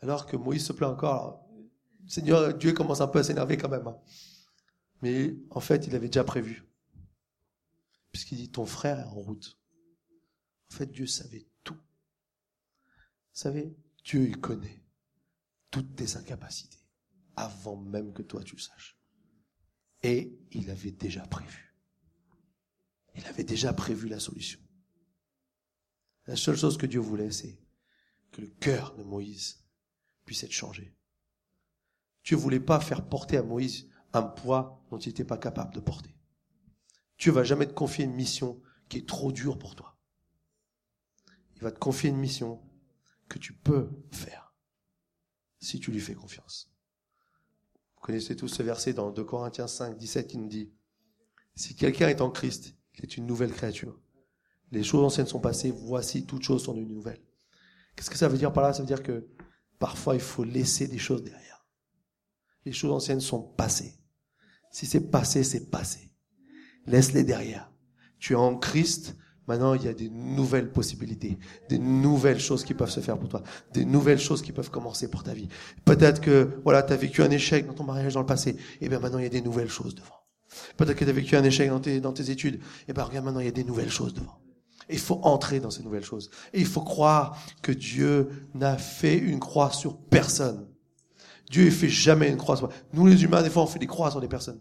[0.00, 1.44] Alors que Moïse se plaint encore,
[2.06, 3.86] Seigneur, Dieu commence un peu à s'énerver quand même.
[3.86, 3.98] Hein.
[5.02, 6.64] Mais en fait, il avait déjà prévu.
[8.12, 9.58] Puisqu'il dit, ton frère est en route.
[10.72, 11.74] En fait, Dieu savait tout.
[11.74, 14.82] Vous savez, Dieu, il connaît
[15.70, 16.77] toutes tes incapacités
[17.38, 18.98] avant même que toi tu saches.
[20.02, 21.74] Et il avait déjà prévu.
[23.14, 24.60] Il avait déjà prévu la solution.
[26.26, 27.58] La seule chose que Dieu voulait, c'est
[28.30, 29.64] que le cœur de Moïse
[30.24, 30.94] puisse être changé.
[32.22, 35.80] Dieu voulait pas faire porter à Moïse un poids dont il n'était pas capable de
[35.80, 36.14] porter.
[37.18, 39.98] Dieu va jamais te confier une mission qui est trop dure pour toi.
[41.56, 42.62] Il va te confier une mission
[43.28, 44.54] que tu peux faire
[45.60, 46.70] si tu lui fais confiance.
[48.08, 50.72] Connaissez tous ce verset dans 2 Corinthiens 5, 17 qui nous dit,
[51.54, 54.00] si quelqu'un est en Christ, il est une nouvelle créature.
[54.72, 57.22] Les choses anciennes sont passées, voici toutes choses sont devenues nouvelles.
[57.94, 58.72] Qu'est-ce que ça veut dire par là?
[58.72, 59.28] Ça veut dire que
[59.78, 61.68] parfois il faut laisser des choses derrière.
[62.64, 64.00] Les choses anciennes sont passées.
[64.72, 66.10] Si c'est passé, c'est passé.
[66.86, 67.70] Laisse-les derrière.
[68.18, 69.16] Tu es en Christ,
[69.48, 71.38] Maintenant, il y a des nouvelles possibilités,
[71.70, 73.42] des nouvelles choses qui peuvent se faire pour toi,
[73.72, 75.48] des nouvelles choses qui peuvent commencer pour ta vie.
[75.86, 78.50] Peut-être que, voilà, tu as vécu un échec dans ton mariage dans le passé.
[78.50, 80.20] Et eh bien maintenant, il y a des nouvelles choses devant.
[80.76, 82.56] Peut-être que tu as vécu un échec dans tes, dans tes études.
[82.56, 84.38] Et eh bien regarde, maintenant, il y a des nouvelles choses devant.
[84.90, 86.30] Il faut entrer dans ces nouvelles choses.
[86.52, 90.68] Et il faut croire que Dieu n'a fait une croix sur personne.
[91.50, 92.68] Dieu ne fait jamais une croix sur...
[92.92, 94.60] Nous, les humains, des fois, on fait des croix sur des personnes.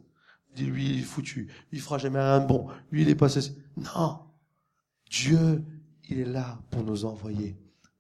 [0.52, 1.50] On dit, lui, il est foutu.
[1.74, 2.68] Il fera jamais rien de bon.
[2.90, 3.58] Lui, il est pas ceci.
[3.76, 4.20] Non.
[5.10, 5.64] Dieu,
[6.10, 7.58] il est là pour nous envoyer,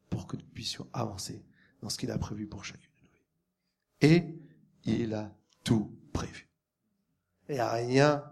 [0.09, 1.43] pour que nous puissions avancer
[1.81, 4.09] dans ce qu'il a prévu pour chacune de nous.
[4.09, 4.39] Et
[4.83, 6.49] il a tout prévu.
[7.49, 8.23] Il n'y a rien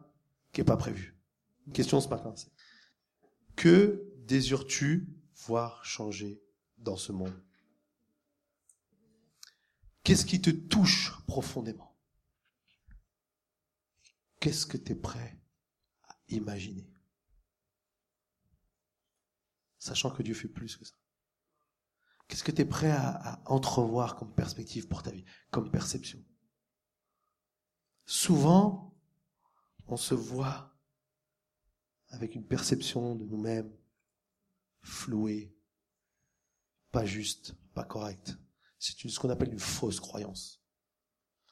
[0.52, 1.16] qui n'est pas prévu.
[1.68, 2.52] Une question ce matin, c'est
[3.56, 5.08] que désires-tu
[5.48, 6.42] voir changer
[6.78, 7.34] dans ce monde?
[10.04, 11.96] Qu'est-ce qui te touche profondément?
[14.40, 15.40] Qu'est-ce que tu es prêt
[16.04, 16.95] à imaginer?
[19.86, 20.96] Sachant que Dieu fait plus que ça
[22.28, 26.20] Qu'est-ce que tu es prêt à, entrevoir comme perspective pour ta vie, comme perception?
[28.08, 28.98] Souvent,
[29.88, 30.76] on se voit
[32.08, 33.72] avec une perception de nous-mêmes
[34.82, 35.56] flouée,
[36.92, 38.40] pas juste, pas correcte.
[38.80, 40.64] C'est ce qu'on appelle une fausse croyance.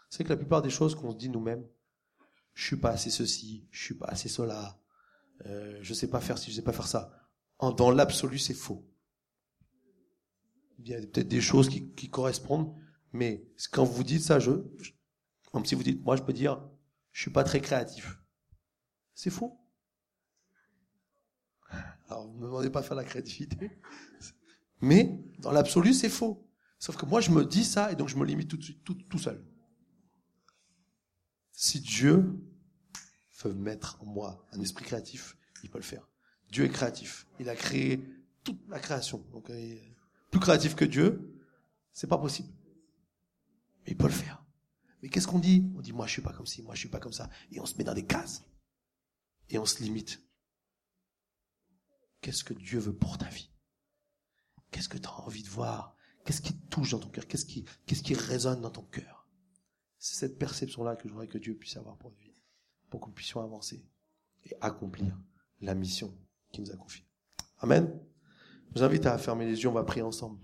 [0.10, 1.68] C'est que la plupart des choses qu'on se dit nous-mêmes,
[2.56, 4.82] je suis pas assez ceci, je suis pas assez cela,
[5.46, 7.23] euh, je sais pas faire ci, je sais pas faire ça
[7.72, 8.86] dans l'absolu, c'est faux.
[10.80, 12.76] Il y a peut-être des choses qui, correspondent,
[13.14, 14.52] mais quand vous dites ça, je,
[15.52, 16.62] comme si vous dites, moi je peux dire,
[17.12, 18.20] je suis pas très créatif.
[19.14, 19.60] C'est faux.
[22.10, 23.72] Alors, vous ne me demandez pas de faire la créativité.
[24.82, 26.50] Mais, dans l'absolu, c'est faux.
[26.78, 28.84] Sauf que moi, je me dis ça et donc je me limite tout de suite,
[28.84, 29.42] tout, tout seul.
[31.54, 32.38] Si Dieu
[33.44, 36.06] veut mettre en moi un esprit créatif, il peut le faire.
[36.54, 37.28] Dieu est créatif.
[37.40, 38.08] Il a créé
[38.44, 39.26] toute la création.
[39.32, 39.76] Donc, euh,
[40.30, 41.42] plus créatif que Dieu,
[41.92, 42.50] c'est pas possible.
[43.84, 44.46] Mais il peut le faire.
[45.02, 45.68] Mais qu'est-ce qu'on dit?
[45.76, 47.60] On dit moi je suis pas comme ci, moi je suis pas comme ça, et
[47.60, 48.44] on se met dans des cases
[49.50, 50.22] et on se limite.
[52.22, 53.50] Qu'est-ce que Dieu veut pour ta vie?
[54.72, 55.98] Qu'est-ce que tu as envie de voir?
[56.24, 57.28] Qu'est-ce qui touche dans ton cœur?
[57.28, 59.28] Qu'est-ce qui, qu'est-ce qui résonne dans ton cœur?
[59.98, 62.42] C'est cette perception-là que je voudrais que Dieu puisse avoir pour notre vie,
[62.90, 63.84] pour que nous puissions avancer
[64.46, 65.20] et accomplir
[65.60, 66.16] la mission
[66.54, 67.06] qu'il nous a confiée.
[67.60, 68.00] Amen.
[68.70, 70.40] Je vous invite à fermer les yeux, on va prier ensemble.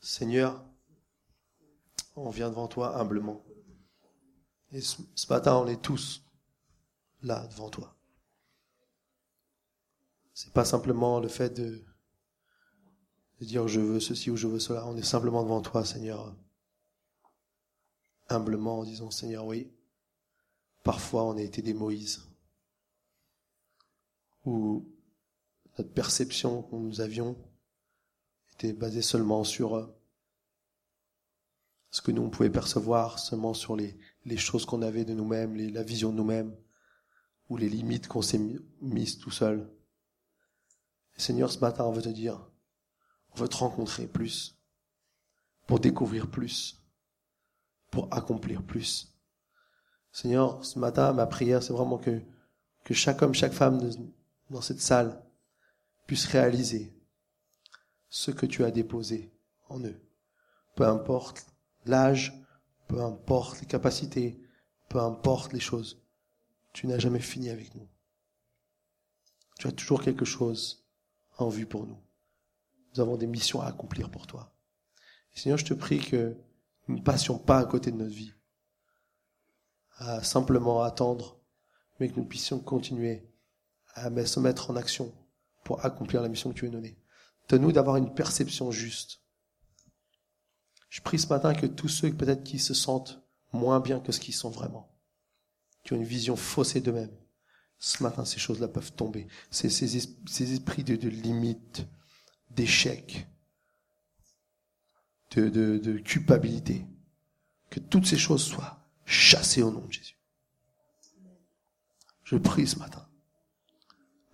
[0.00, 0.64] Seigneur,
[2.16, 3.44] on vient devant toi humblement.
[4.70, 6.22] Et ce, matin, on est tous
[7.22, 7.96] là devant toi.
[10.32, 11.84] C'est pas simplement le fait de,
[13.40, 14.86] de dire je veux ceci ou je veux cela.
[14.86, 16.36] On est simplement devant toi, Seigneur.
[18.28, 19.72] Humblement en disant Seigneur, oui,
[20.82, 22.33] parfois on a été des Moïse.
[24.44, 24.86] Ou
[25.78, 27.36] notre perception que nous avions
[28.54, 29.86] était basée seulement sur euh,
[31.90, 35.56] ce que nous on pouvait percevoir, seulement sur les, les choses qu'on avait de nous-mêmes,
[35.56, 36.56] la vision de nous-mêmes,
[37.48, 38.40] ou les limites qu'on s'est
[38.80, 39.70] mises tout seul.
[41.16, 42.50] Seigneur, ce matin, on veut te dire,
[43.30, 44.58] on veut te rencontrer plus,
[45.66, 46.82] pour découvrir plus,
[47.90, 49.16] pour accomplir plus.
[50.10, 52.20] Seigneur, ce matin, ma prière, c'est vraiment que,
[52.84, 53.78] que chaque homme, chaque femme
[54.50, 55.22] dans cette salle
[56.06, 56.92] puisse réaliser
[58.08, 59.32] ce que tu as déposé
[59.68, 60.00] en eux.
[60.76, 61.46] Peu importe
[61.86, 62.32] l'âge,
[62.88, 64.40] peu importe les capacités,
[64.88, 66.02] peu importe les choses.
[66.72, 67.88] Tu n'as jamais fini avec nous.
[69.58, 70.84] Tu as toujours quelque chose
[71.38, 71.98] en vue pour nous.
[72.92, 74.52] Nous avons des missions à accomplir pour toi.
[75.34, 76.36] Seigneur, je te prie que
[76.86, 78.32] nous ne passions pas à côté de notre vie,
[79.96, 81.40] à simplement attendre,
[81.98, 83.28] mais que nous puissions continuer
[83.94, 85.14] à se mettre en action
[85.64, 86.96] pour accomplir la mission que tu as donnée.
[87.48, 89.20] Donne-nous d'avoir une perception juste.
[90.88, 93.20] Je prie ce matin que tous ceux peut-être qui se sentent
[93.52, 94.90] moins bien que ce qu'ils sont vraiment,
[95.82, 97.16] qui ont une vision faussée d'eux-mêmes,
[97.78, 99.26] ce matin ces choses-là peuvent tomber.
[99.50, 101.86] Ces, ces, esprits de, limite,
[102.50, 103.26] d'échec,
[105.32, 106.86] de, de culpabilité,
[107.70, 110.18] que toutes ces choses soient chassées au nom de Jésus.
[112.22, 113.06] Je prie ce matin.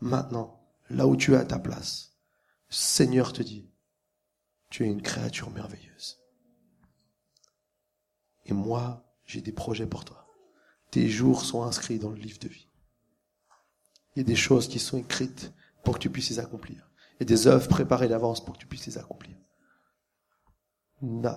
[0.01, 2.17] Maintenant, là où tu es à ta place,
[2.69, 3.71] Seigneur te dit,
[4.71, 6.19] tu es une créature merveilleuse.
[8.47, 10.27] Et moi, j'ai des projets pour toi.
[10.91, 12.69] Tes jours sont inscrits dans le livre de vie.
[14.15, 15.53] Il y a des choses qui sont écrites
[15.85, 16.91] pour que tu puisses les accomplir.
[17.21, 19.37] Et des œuvres préparées d'avance pour que tu puisses les accomplir.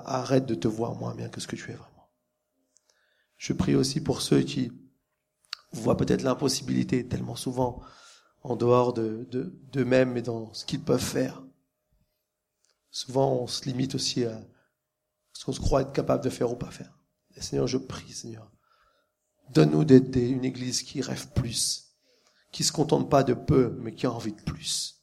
[0.05, 2.09] Arrête de te voir moins bien que ce que tu es vraiment.
[3.38, 4.72] Je prie aussi pour ceux qui
[5.72, 7.82] voient peut-être l'impossibilité tellement souvent
[8.44, 9.28] en dehors de,
[9.72, 11.41] d'eux-mêmes et dans ce qu'ils peuvent faire.
[12.91, 14.39] Souvent, on se limite aussi à
[15.32, 16.98] ce qu'on se croit être capable de faire ou pas faire.
[17.36, 18.52] Et Seigneur, je prie, Seigneur,
[19.50, 21.96] donne-nous d'être une église qui rêve plus,
[22.52, 25.02] qui se contente pas de peu, mais qui a envie de plus.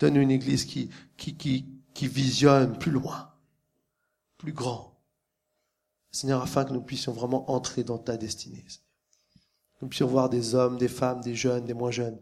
[0.00, 3.32] Donne-nous une église qui, qui, qui, qui visionne plus loin,
[4.38, 5.00] plus grand.
[6.10, 8.64] Seigneur, afin que nous puissions vraiment entrer dans ta destinée.
[9.80, 12.18] Nous puissions voir des hommes, des femmes, des jeunes, des moins jeunes,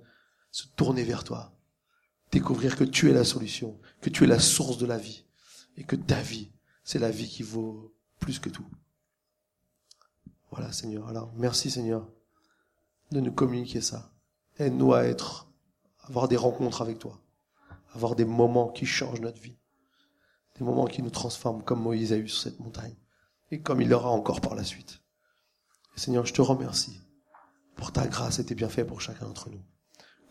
[0.52, 1.58] se tourner vers toi,
[2.30, 5.24] découvrir que tu es la solution, que tu es la source de la vie,
[5.76, 6.52] et que ta vie,
[6.84, 8.66] c'est la vie qui vaut plus que tout.
[10.50, 11.08] Voilà, Seigneur.
[11.08, 12.06] Alors, merci, Seigneur,
[13.10, 14.12] de nous communiquer ça.
[14.58, 15.50] Aide-nous à être,
[16.00, 17.18] avoir des rencontres avec toi,
[17.94, 19.56] avoir des moments qui changent notre vie,
[20.58, 22.96] des moments qui nous transforment comme Moïse a eu sur cette montagne,
[23.50, 25.00] et comme il l'aura encore par la suite.
[25.96, 27.00] Seigneur, je te remercie
[27.74, 29.62] pour ta grâce et tes bienfaits pour chacun d'entre nous.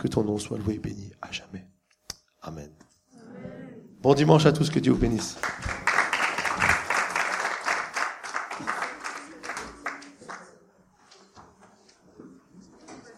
[0.01, 1.63] Que ton nom soit loué et béni à jamais.
[2.41, 2.71] Amen.
[4.01, 5.37] Bon dimanche à tous, que Dieu vous bénisse.